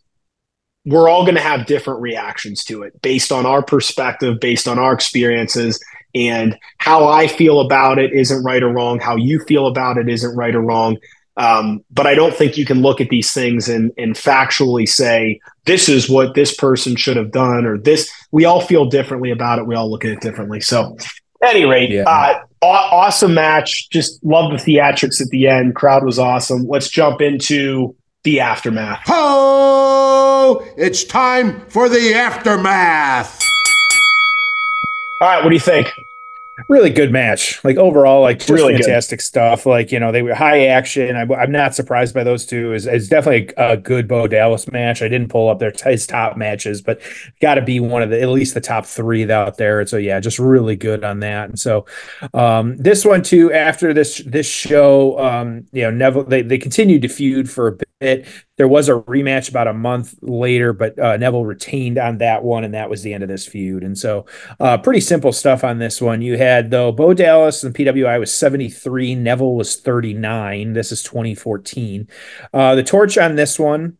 we're 0.87 1.09
all 1.09 1.23
going 1.23 1.35
to 1.35 1.41
have 1.41 1.65
different 1.65 2.01
reactions 2.01 2.63
to 2.63 2.83
it 2.83 3.01
based 3.01 3.33
on 3.33 3.45
our 3.45 3.61
perspective, 3.61 4.39
based 4.39 4.69
on 4.69 4.79
our 4.79 4.93
experiences. 4.93 5.83
And 6.15 6.57
how 6.77 7.07
I 7.07 7.27
feel 7.27 7.59
about 7.59 7.99
it 7.99 8.13
isn't 8.13 8.43
right 8.43 8.63
or 8.63 8.69
wrong. 8.69 8.99
How 8.99 9.17
you 9.17 9.41
feel 9.41 9.67
about 9.67 9.97
it 9.97 10.07
isn't 10.07 10.35
right 10.35 10.55
or 10.55 10.61
wrong. 10.61 10.97
Um, 11.37 11.83
but 11.91 12.07
I 12.07 12.15
don't 12.15 12.33
think 12.33 12.57
you 12.57 12.65
can 12.65 12.81
look 12.81 12.99
at 12.99 13.09
these 13.09 13.31
things 13.31 13.69
and, 13.69 13.91
and 13.97 14.15
factually 14.15 14.87
say, 14.87 15.39
this 15.65 15.87
is 15.87 16.09
what 16.09 16.33
this 16.33 16.55
person 16.55 16.95
should 16.95 17.15
have 17.15 17.31
done, 17.31 17.65
or 17.65 17.77
this. 17.77 18.09
We 18.31 18.45
all 18.45 18.61
feel 18.61 18.85
differently 18.85 19.29
about 19.31 19.59
it. 19.59 19.67
We 19.67 19.75
all 19.75 19.89
look 19.89 20.03
at 20.03 20.11
it 20.11 20.21
differently. 20.21 20.61
So, 20.61 20.97
at 21.43 21.55
any 21.55 21.65
rate, 21.65 21.91
yeah. 21.91 22.03
uh, 22.03 22.39
aw- 22.61 22.89
awesome 22.91 23.35
match. 23.35 23.89
Just 23.91 24.23
love 24.23 24.51
the 24.51 24.57
theatrics 24.57 25.21
at 25.21 25.27
the 25.27 25.47
end. 25.47 25.75
Crowd 25.75 26.03
was 26.03 26.17
awesome. 26.17 26.67
Let's 26.67 26.89
jump 26.89 27.21
into 27.21 27.95
the 28.23 28.39
aftermath. 28.39 29.01
Ho! 29.05 30.65
It's 30.75 31.03
time 31.03 31.61
for 31.69 31.87
the 31.87 32.13
aftermath. 32.15 33.39
All 35.21 35.27
right, 35.27 35.43
what 35.43 35.49
do 35.49 35.55
you 35.55 35.59
think? 35.59 35.93
Really 36.69 36.89
good 36.89 37.11
match. 37.11 37.63
Like 37.63 37.77
overall, 37.77 38.21
like 38.21 38.39
just 38.39 38.49
really 38.49 38.73
fantastic 38.73 39.19
good. 39.19 39.23
stuff. 39.23 39.65
Like 39.65 39.91
you 39.91 39.99
know, 39.99 40.11
they 40.11 40.21
were 40.21 40.33
high 40.33 40.67
action. 40.67 41.15
I, 41.15 41.21
am 41.43 41.51
not 41.51 41.75
surprised 41.75 42.13
by 42.13 42.23
those 42.23 42.45
two. 42.45 42.73
It's, 42.73 42.85
it's 42.85 43.07
definitely 43.07 43.53
a, 43.57 43.73
a, 43.73 43.77
good 43.77 44.07
Bo 44.07 44.27
Dallas 44.27 44.69
match. 44.71 45.01
I 45.01 45.07
didn't 45.07 45.29
pull 45.29 45.49
up 45.49 45.59
their 45.59 45.73
his 45.83 46.05
top 46.05 46.37
matches, 46.37 46.81
but 46.81 47.01
got 47.41 47.55
to 47.55 47.61
be 47.61 47.79
one 47.79 48.01
of 48.01 48.09
the 48.09 48.21
at 48.21 48.29
least 48.29 48.53
the 48.53 48.61
top 48.61 48.85
three 48.85 49.29
out 49.31 49.57
there. 49.57 49.79
And 49.79 49.89
so 49.89 49.97
yeah, 49.97 50.19
just 50.19 50.39
really 50.39 50.75
good 50.75 51.03
on 51.03 51.19
that. 51.21 51.49
And 51.49 51.59
so 51.59 51.85
um, 52.33 52.77
this 52.77 53.05
one 53.05 53.23
too. 53.23 53.51
After 53.51 53.93
this 53.93 54.19
this 54.19 54.47
show, 54.47 55.19
um, 55.19 55.65
you 55.71 55.83
know, 55.83 55.91
Neville 55.91 56.23
they 56.23 56.41
they 56.41 56.57
continued 56.57 57.01
to 57.03 57.07
feud 57.07 57.49
for 57.49 57.67
a 57.67 57.71
bit. 57.73 57.87
There 57.99 58.67
was 58.67 58.89
a 58.89 58.93
rematch 58.93 59.49
about 59.49 59.67
a 59.67 59.73
month 59.73 60.15
later, 60.21 60.71
but 60.71 60.99
uh, 60.99 61.17
Neville 61.17 61.45
retained 61.45 61.97
on 61.97 62.19
that 62.19 62.43
one, 62.43 62.63
and 62.63 62.73
that 62.75 62.91
was 62.91 63.01
the 63.01 63.13
end 63.13 63.23
of 63.23 63.29
this 63.29 63.47
feud. 63.47 63.83
And 63.83 63.97
so, 63.97 64.27
uh, 64.59 64.77
pretty 64.77 65.01
simple 65.01 65.31
stuff 65.31 65.63
on 65.63 65.79
this 65.79 65.99
one. 65.99 66.21
You 66.21 66.37
had 66.37 66.69
though 66.69 66.91
Bo 66.91 67.15
Dallas 67.15 67.63
and 67.63 67.73
PWI 67.73 68.19
was 68.19 68.31
73, 68.33 69.15
Neville 69.15 69.55
was 69.55 69.77
39. 69.77 70.73
This 70.73 70.91
is 70.91 71.01
2014. 71.01 72.07
Uh, 72.53 72.75
the 72.75 72.83
torch 72.83 73.17
on 73.17 73.35
this 73.35 73.57
one 73.57 73.97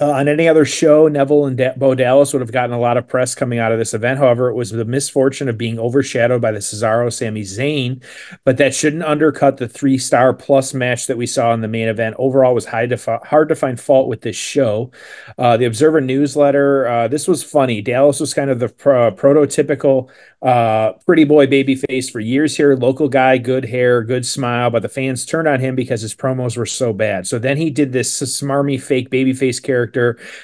Uh, 0.00 0.12
on 0.12 0.28
any 0.28 0.48
other 0.48 0.64
show, 0.64 1.08
Neville 1.08 1.44
and 1.44 1.58
da- 1.58 1.74
Bo 1.76 1.94
Dallas 1.94 2.32
would 2.32 2.40
have 2.40 2.52
gotten 2.52 2.74
a 2.74 2.80
lot 2.80 2.96
of 2.96 3.06
press 3.06 3.34
coming 3.34 3.58
out 3.58 3.70
of 3.70 3.78
this 3.78 3.92
event. 3.92 4.18
However, 4.18 4.48
it 4.48 4.54
was 4.54 4.70
the 4.70 4.86
misfortune 4.86 5.46
of 5.46 5.58
being 5.58 5.78
overshadowed 5.78 6.40
by 6.40 6.52
the 6.52 6.60
Cesaro 6.60 7.12
Sami 7.12 7.42
Zayn, 7.42 8.02
but 8.44 8.56
that 8.56 8.74
shouldn't 8.74 9.02
undercut 9.02 9.58
the 9.58 9.68
three 9.68 9.98
star 9.98 10.32
plus 10.32 10.72
match 10.72 11.06
that 11.06 11.18
we 11.18 11.26
saw 11.26 11.52
in 11.52 11.60
the 11.60 11.68
main 11.68 11.86
event. 11.86 12.16
Overall, 12.18 12.54
was 12.54 12.64
high 12.64 12.88
hard 13.24 13.50
to 13.50 13.54
find 13.54 13.78
fault 13.78 14.08
with 14.08 14.22
this 14.22 14.36
show. 14.36 14.90
Uh, 15.36 15.58
the 15.58 15.66
Observer 15.66 16.00
newsletter, 16.00 16.88
uh, 16.88 17.06
this 17.06 17.28
was 17.28 17.42
funny. 17.42 17.82
Dallas 17.82 18.20
was 18.20 18.32
kind 18.32 18.48
of 18.48 18.58
the 18.58 18.70
pro- 18.70 19.12
prototypical 19.12 20.08
uh, 20.40 20.92
pretty 21.04 21.24
boy 21.24 21.46
baby 21.46 21.74
face 21.74 22.08
for 22.08 22.20
years 22.20 22.56
here. 22.56 22.74
Local 22.74 23.10
guy, 23.10 23.36
good 23.36 23.66
hair, 23.66 24.02
good 24.02 24.24
smile, 24.24 24.70
but 24.70 24.80
the 24.80 24.88
fans 24.88 25.26
turned 25.26 25.46
on 25.46 25.60
him 25.60 25.74
because 25.74 26.00
his 26.00 26.14
promos 26.14 26.56
were 26.56 26.64
so 26.64 26.94
bad. 26.94 27.26
So 27.26 27.38
then 27.38 27.58
he 27.58 27.68
did 27.68 27.92
this 27.92 28.18
smarmy 28.22 28.80
fake 28.80 29.10
baby 29.10 29.34
face 29.34 29.60
character 29.60 29.89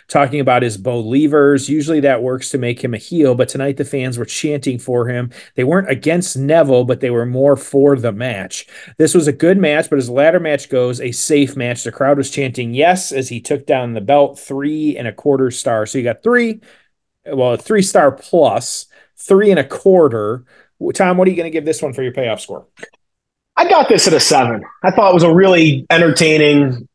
talking 0.09 0.41
about 0.41 0.63
his 0.63 0.77
believers. 0.77 1.69
Usually 1.69 2.01
that 2.01 2.23
works 2.23 2.51
to 2.51 2.59
make 2.59 2.83
him 2.83 2.95
a 2.95 2.99
heel, 2.99 3.35
but 3.35 3.49
tonight 3.49 3.77
the 3.77 3.85
fans 3.85 4.19
were 4.19 4.25
chanting 4.25 4.79
for 4.79 5.09
him. 5.09 5.31
They 5.55 5.65
weren't 5.65 5.91
against 5.91 6.37
Neville, 6.37 6.85
but 6.85 7.01
they 7.01 7.11
were 7.11 7.27
more 7.27 7.57
for 7.57 7.97
the 7.97 8.13
match. 8.13 8.67
This 8.99 9.15
was 9.15 9.29
a 9.29 9.33
good 9.33 9.59
match, 9.59 9.91
but 9.91 9.99
as 9.99 10.07
the 10.07 10.13
ladder 10.13 10.41
match 10.41 10.69
goes, 10.69 11.01
a 11.01 11.13
safe 11.13 11.57
match. 11.57 11.85
The 11.85 11.93
crowd 11.93 12.19
was 12.19 12.31
chanting 12.31 12.75
yes 12.75 13.13
as 13.13 13.29
he 13.29 13.41
took 13.41 13.67
down 13.67 13.95
the 13.95 14.01
belt, 14.01 14.39
three 14.39 14.97
and 14.97 15.09
a 15.09 15.13
quarter 15.13 15.51
star. 15.51 15.87
So 15.87 15.99
you 15.99 16.05
got 16.05 16.23
three, 16.23 16.61
well, 17.25 17.57
three 17.57 17.83
star 17.83 18.13
plus 18.13 18.87
three 19.17 19.51
and 19.51 19.59
a 19.59 19.65
quarter. 19.65 20.45
Tom, 20.95 21.17
what 21.17 21.27
are 21.27 21.31
you 21.31 21.37
going 21.37 21.51
to 21.51 21.57
give 21.57 21.65
this 21.65 21.83
one 21.83 21.93
for 21.93 22.03
your 22.03 22.13
payoff 22.13 22.41
score? 22.41 22.67
I 23.57 23.69
got 23.69 23.89
this 23.89 24.07
at 24.07 24.13
a 24.13 24.21
seven. 24.21 24.63
I 24.85 24.91
thought 24.91 25.11
it 25.11 25.15
was 25.15 25.23
a 25.23 25.33
really 25.33 25.87
entertaining 25.89 26.89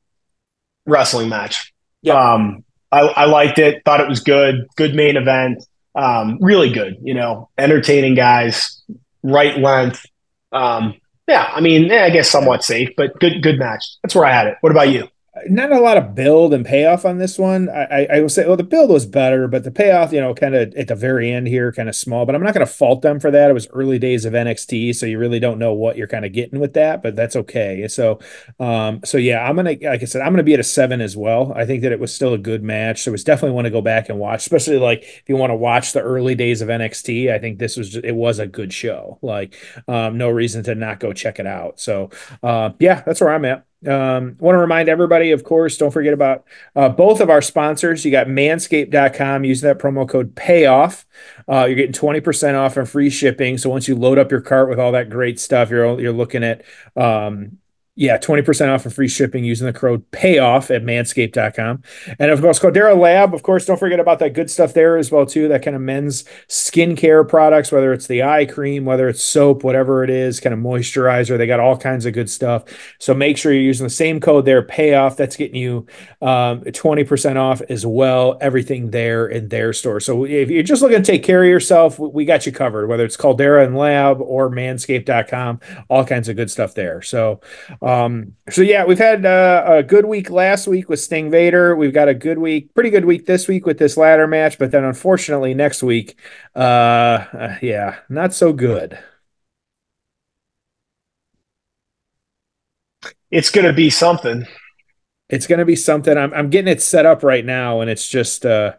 wrestling 0.86 1.30
match. 1.30 1.74
Yeah. 2.02 2.34
Um, 2.34 2.64
I, 2.92 3.02
I, 3.02 3.26
liked 3.26 3.58
it. 3.60 3.84
Thought 3.86 4.02
it 4.02 4.10
was 4.10 4.20
good. 4.20 4.68
Good 4.76 4.96
main 4.96 5.16
event. 5.16 5.64
Um, 5.96 6.38
really 6.42 6.72
good. 6.72 6.98
You 7.02 7.14
know, 7.14 7.50
entertaining 7.58 8.16
guys. 8.16 8.82
Right 9.24 9.58
length. 9.58 10.06
Um, 10.52 10.96
yeah, 11.28 11.50
I 11.54 11.62
mean, 11.62 11.84
yeah, 11.84 12.04
I 12.04 12.10
guess 12.10 12.30
somewhat 12.30 12.64
safe, 12.64 12.90
but 12.98 13.18
good. 13.20 13.42
Good 13.42 13.60
match. 13.60 13.86
That's 14.04 14.16
where 14.16 14.26
I 14.26 14.34
had 14.34 14.48
it. 14.48 14.58
What 14.62 14.72
about 14.72 14.90
you? 14.90 15.08
Not 15.49 15.71
a 15.71 15.80
lot 15.80 15.97
of 15.97 16.15
build 16.15 16.54
and 16.54 16.65
payoff 16.65 17.06
on 17.06 17.17
this 17.17 17.38
one. 17.38 17.69
I, 17.69 17.84
I, 17.84 18.08
I 18.13 18.21
will 18.21 18.30
say, 18.30 18.45
well, 18.45 18.58
the 18.58 18.63
build 18.63 18.89
was 18.89 19.06
better, 19.06 19.47
but 19.47 19.63
the 19.63 19.71
payoff, 19.71 20.12
you 20.12 20.19
know, 20.19 20.34
kind 20.34 20.56
of 20.56 20.73
at 20.75 20.88
the 20.88 20.95
very 20.95 21.32
end 21.32 21.47
here, 21.47 21.71
kind 21.71 21.89
of 21.89 21.95
small. 21.95 22.25
But 22.25 22.36
I'm 22.36 22.43
not 22.43 22.54
going 22.54 22.65
to 22.65 22.71
fault 22.71 23.01
them 23.01 23.19
for 23.19 23.32
that. 23.32 23.49
It 23.49 23.54
was 23.54 23.67
early 23.69 23.99
days 23.99 24.25
of 24.25 24.34
NXT, 24.34 24.95
so 24.95 25.06
you 25.06 25.17
really 25.17 25.39
don't 25.39 25.60
know 25.60 25.73
what 25.73 25.97
you're 25.97 26.08
kind 26.08 26.25
of 26.25 26.34
getting 26.34 26.60
with 26.60 26.73
that, 26.73 27.01
but 27.04 27.15
that's 27.15 27.36
okay. 27.36 27.88
So, 27.88 28.19
um, 28.60 29.01
so 29.04 29.17
yeah, 29.17 29.47
I'm 29.47 29.56
gonna, 29.56 29.77
like 29.82 30.01
I 30.01 30.06
said, 30.06 30.21
I'm 30.21 30.34
gonna 30.34 30.43
be 30.43 30.54
at 30.54 30.60
a 30.60 30.63
seven 30.63 31.01
as 31.01 31.17
well. 31.17 31.54
I 31.56 31.65
think 31.65 31.82
that 31.84 31.91
it 31.91 31.99
was 31.99 32.13
still 32.13 32.34
a 32.34 32.38
good 32.38 32.63
match. 32.63 33.04
So 33.04 33.10
it 33.10 33.13
was 33.13 33.23
definitely 33.23 33.56
want 33.56 33.65
to 33.65 33.71
go 33.71 33.82
back 33.82 34.10
and 34.10 34.19
watch, 34.19 34.41
especially 34.41 34.77
like 34.77 35.04
if 35.04 35.23
you 35.27 35.36
want 35.36 35.51
to 35.51 35.56
watch 35.56 35.93
the 35.93 36.01
early 36.01 36.36
days 36.36 36.62
of 36.62 36.69
NXT. 36.69 37.32
I 37.32 37.39
think 37.39 37.60
this 37.60 37.77
was 37.77 37.89
just, 37.89 38.06
it 38.06 38.15
was 38.15 38.39
a 38.39 38.47
good 38.47 38.73
show. 38.73 39.19
Like, 39.21 39.56
um, 39.88 40.17
no 40.17 40.30
reason 40.30 40.63
to 40.63 40.75
not 40.75 40.99
go 40.99 41.13
check 41.13 41.39
it 41.39 41.47
out. 41.47 41.80
So, 41.80 42.10
uh, 42.43 42.71
yeah, 42.80 43.01
that's 43.06 43.21
where 43.21 43.34
I'm 43.34 43.45
at. 43.45 43.65
Um, 43.88 44.36
want 44.39 44.56
to 44.56 44.60
remind 44.60 44.89
everybody, 44.89 45.32
of 45.32 45.44
course, 45.44 45.78
don't 45.78 45.91
forget 45.91 46.13
about 46.13 46.46
uh, 46.76 46.89
both 46.89 47.20
of 47.20 47.30
our 47.30 47.41
sponsors. 47.41 48.06
You 48.06 48.12
got 48.12 48.28
manscaped.com 48.28 49.44
using 49.44 49.67
that 49.67 49.80
promo 49.80 50.08
code 50.08 50.36
payoff. 50.36 51.06
Uh, 51.50 51.65
you're 51.65 51.76
getting 51.76 51.94
20% 51.94 52.56
off 52.60 52.78
and 52.78 52.88
free 52.88 53.10
shipping. 53.10 53.58
So 53.58 53.70
once 53.70 53.88
you 53.88 53.96
load 53.96 54.20
up 54.20 54.32
your 54.32 54.41
cart 54.41 54.70
with 54.70 54.80
all 54.80 54.91
that 54.91 55.10
great 55.10 55.39
stuff, 55.39 55.70
you're, 55.72 56.00
you're 56.00 56.13
looking 56.13 56.44
at 56.44 56.63
um, 56.96 57.58
yeah, 57.95 58.17
20% 58.17 58.73
off 58.73 58.86
and 58.86 58.93
free 58.93 59.10
shipping 59.10 59.43
using 59.43 59.67
the 59.67 59.73
code 59.73 60.10
payoff 60.12 60.71
at 60.71 60.84
manscaped.com. 60.84 61.84
And 62.19 62.32
of 62.32 62.39
course, 62.39 62.58
Caldera 62.58 62.95
Lab, 62.95 63.34
of 63.34 63.43
course, 63.43 63.65
don't 63.65 63.77
forget 63.77 63.99
about 63.99 64.19
that 64.19 64.34
good 64.34 64.49
stuff 64.49 64.73
there 64.73 64.95
as 64.95 65.12
well, 65.12 65.25
too. 65.25 65.49
That 65.49 65.62
kind 65.62 65.75
of 65.75 65.82
men's 65.82 66.23
skincare 66.47 67.27
products, 67.27 67.69
whether 67.69 67.91
it's 67.91 68.08
the 68.08 68.23
eye 68.23 68.45
cream, 68.45 68.86
whether 68.86 69.10
it's 69.10 69.21
soap, 69.21 69.65
whatever 69.65 70.06
it 70.06 70.10
is, 70.10 70.39
kind 70.39 70.54
of 70.54 70.60
moisturizer. 70.60 71.38
They 71.38 71.47
got 71.47 71.60
all 71.60 71.77
kinds 71.77 72.06
of 72.06 72.13
good 72.13 72.30
stuff. 72.30 72.63
So 72.97 73.13
make 73.13 73.38
sure 73.38 73.51
you're 73.51 73.62
using 73.62 73.86
the 73.86 73.89
same 73.89 74.21
code 74.21 74.45
there, 74.45 74.62
payoff. 74.63 75.17
That's 75.17 75.36
getting 75.36 75.58
you 75.58 75.86
um, 76.21 76.62
20% 76.62 77.36
off 77.36 77.62
as 77.69 77.86
well. 77.86 78.38
Everything 78.39 78.91
there 78.91 79.27
in 79.27 79.49
their 79.49 79.73
store. 79.73 79.99
So 79.99 80.23
if 80.23 80.49
you're 80.49 80.63
just 80.63 80.82
looking 80.82 81.04
to 81.04 81.12
take 81.12 81.23
care 81.23 81.43
of 81.43 81.49
yourself, 81.49 81.99
we 81.99 82.23
got 82.23 82.45
you 82.45 82.54
covered, 82.54 82.88
whether 82.88 83.04
it's 83.04 83.17
Caldera 83.17 83.65
and 83.65 83.77
Lab 83.77 84.21
or 84.21 84.49
manscaped.com, 84.49 85.60
all 85.89 86.06
kinds 86.06 86.30
of 86.30 86.38
good 86.38 86.49
stuff 86.49 86.73
there. 86.73 87.01
So, 87.01 87.41
um, 87.82 88.36
so 88.50 88.62
yeah, 88.62 88.86
we've 88.86 89.00
had 89.00 89.26
uh, 89.26 89.63
a 89.65 89.84
good 89.84 90.06
week 90.06 90.30
last 90.30 90.67
week 90.67 90.88
with 90.88 91.00
Sting 91.00 91.32
Vader. 91.32 91.76
We've 91.76 91.94
got 91.94 92.10
a 92.10 92.13
good 92.13 92.38
week, 92.38 92.74
pretty 92.76 92.91
good 92.91 93.06
week 93.06 93.26
this 93.26 93.48
week 93.48 93.65
with 93.65 93.80
this 93.80 93.98
ladder 93.98 94.28
match, 94.28 94.60
but 94.60 94.72
then 94.72 94.84
unfortunately 94.84 95.54
next 95.54 95.82
week, 95.82 96.17
uh, 96.56 96.60
uh 96.60 97.58
yeah, 97.62 97.98
not 98.08 98.34
so 98.34 98.54
good. 98.54 99.00
It's 103.32 103.50
going 103.50 103.65
to 103.65 103.74
be 103.74 103.89
something. 103.89 104.46
It's 105.30 105.48
going 105.48 105.60
to 105.60 105.65
be 105.65 105.78
something. 105.78 106.17
I'm 106.17 106.34
I'm 106.34 106.50
getting 106.50 106.72
it 106.72 106.82
set 106.84 107.06
up 107.06 107.24
right 107.24 107.46
now, 107.46 107.82
and 107.82 107.89
it's 107.89 108.08
just 108.08 108.46
uh, 108.46 108.74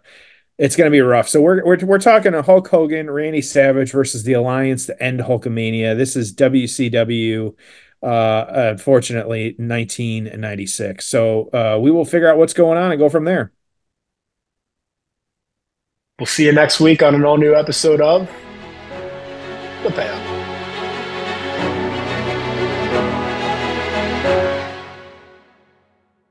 it's 0.58 0.76
going 0.76 0.86
to 0.86 0.92
be 0.92 1.00
rough. 1.00 1.28
So 1.28 1.40
we're 1.40 1.64
we're 1.64 1.78
we're 1.84 1.98
talking 1.98 2.34
a 2.34 2.42
Hulk 2.42 2.68
Hogan, 2.68 3.10
Randy 3.10 3.42
Savage 3.42 3.90
versus 3.90 4.22
the 4.22 4.34
Alliance 4.34 4.86
to 4.86 5.02
end 5.02 5.20
Hulkamania. 5.20 5.96
This 5.96 6.14
is 6.14 6.34
WCW 6.34 7.54
uh, 8.02 8.46
unfortunately, 8.48 9.54
1996. 9.58 11.06
So 11.06 11.50
uh, 11.52 11.78
we 11.80 11.90
will 11.90 12.04
figure 12.04 12.28
out 12.30 12.38
what's 12.38 12.52
going 12.52 12.78
on 12.78 12.90
and 12.90 12.98
go 12.98 13.08
from 13.08 13.24
there. 13.24 13.52
We'll 16.18 16.26
see 16.26 16.46
you 16.46 16.52
next 16.52 16.80
week 16.80 17.02
on 17.02 17.14
an 17.14 17.24
all 17.24 17.38
new 17.38 17.54
episode 17.54 18.00
of 18.00 18.30
The 19.82 19.90
Payoff. 19.90 20.31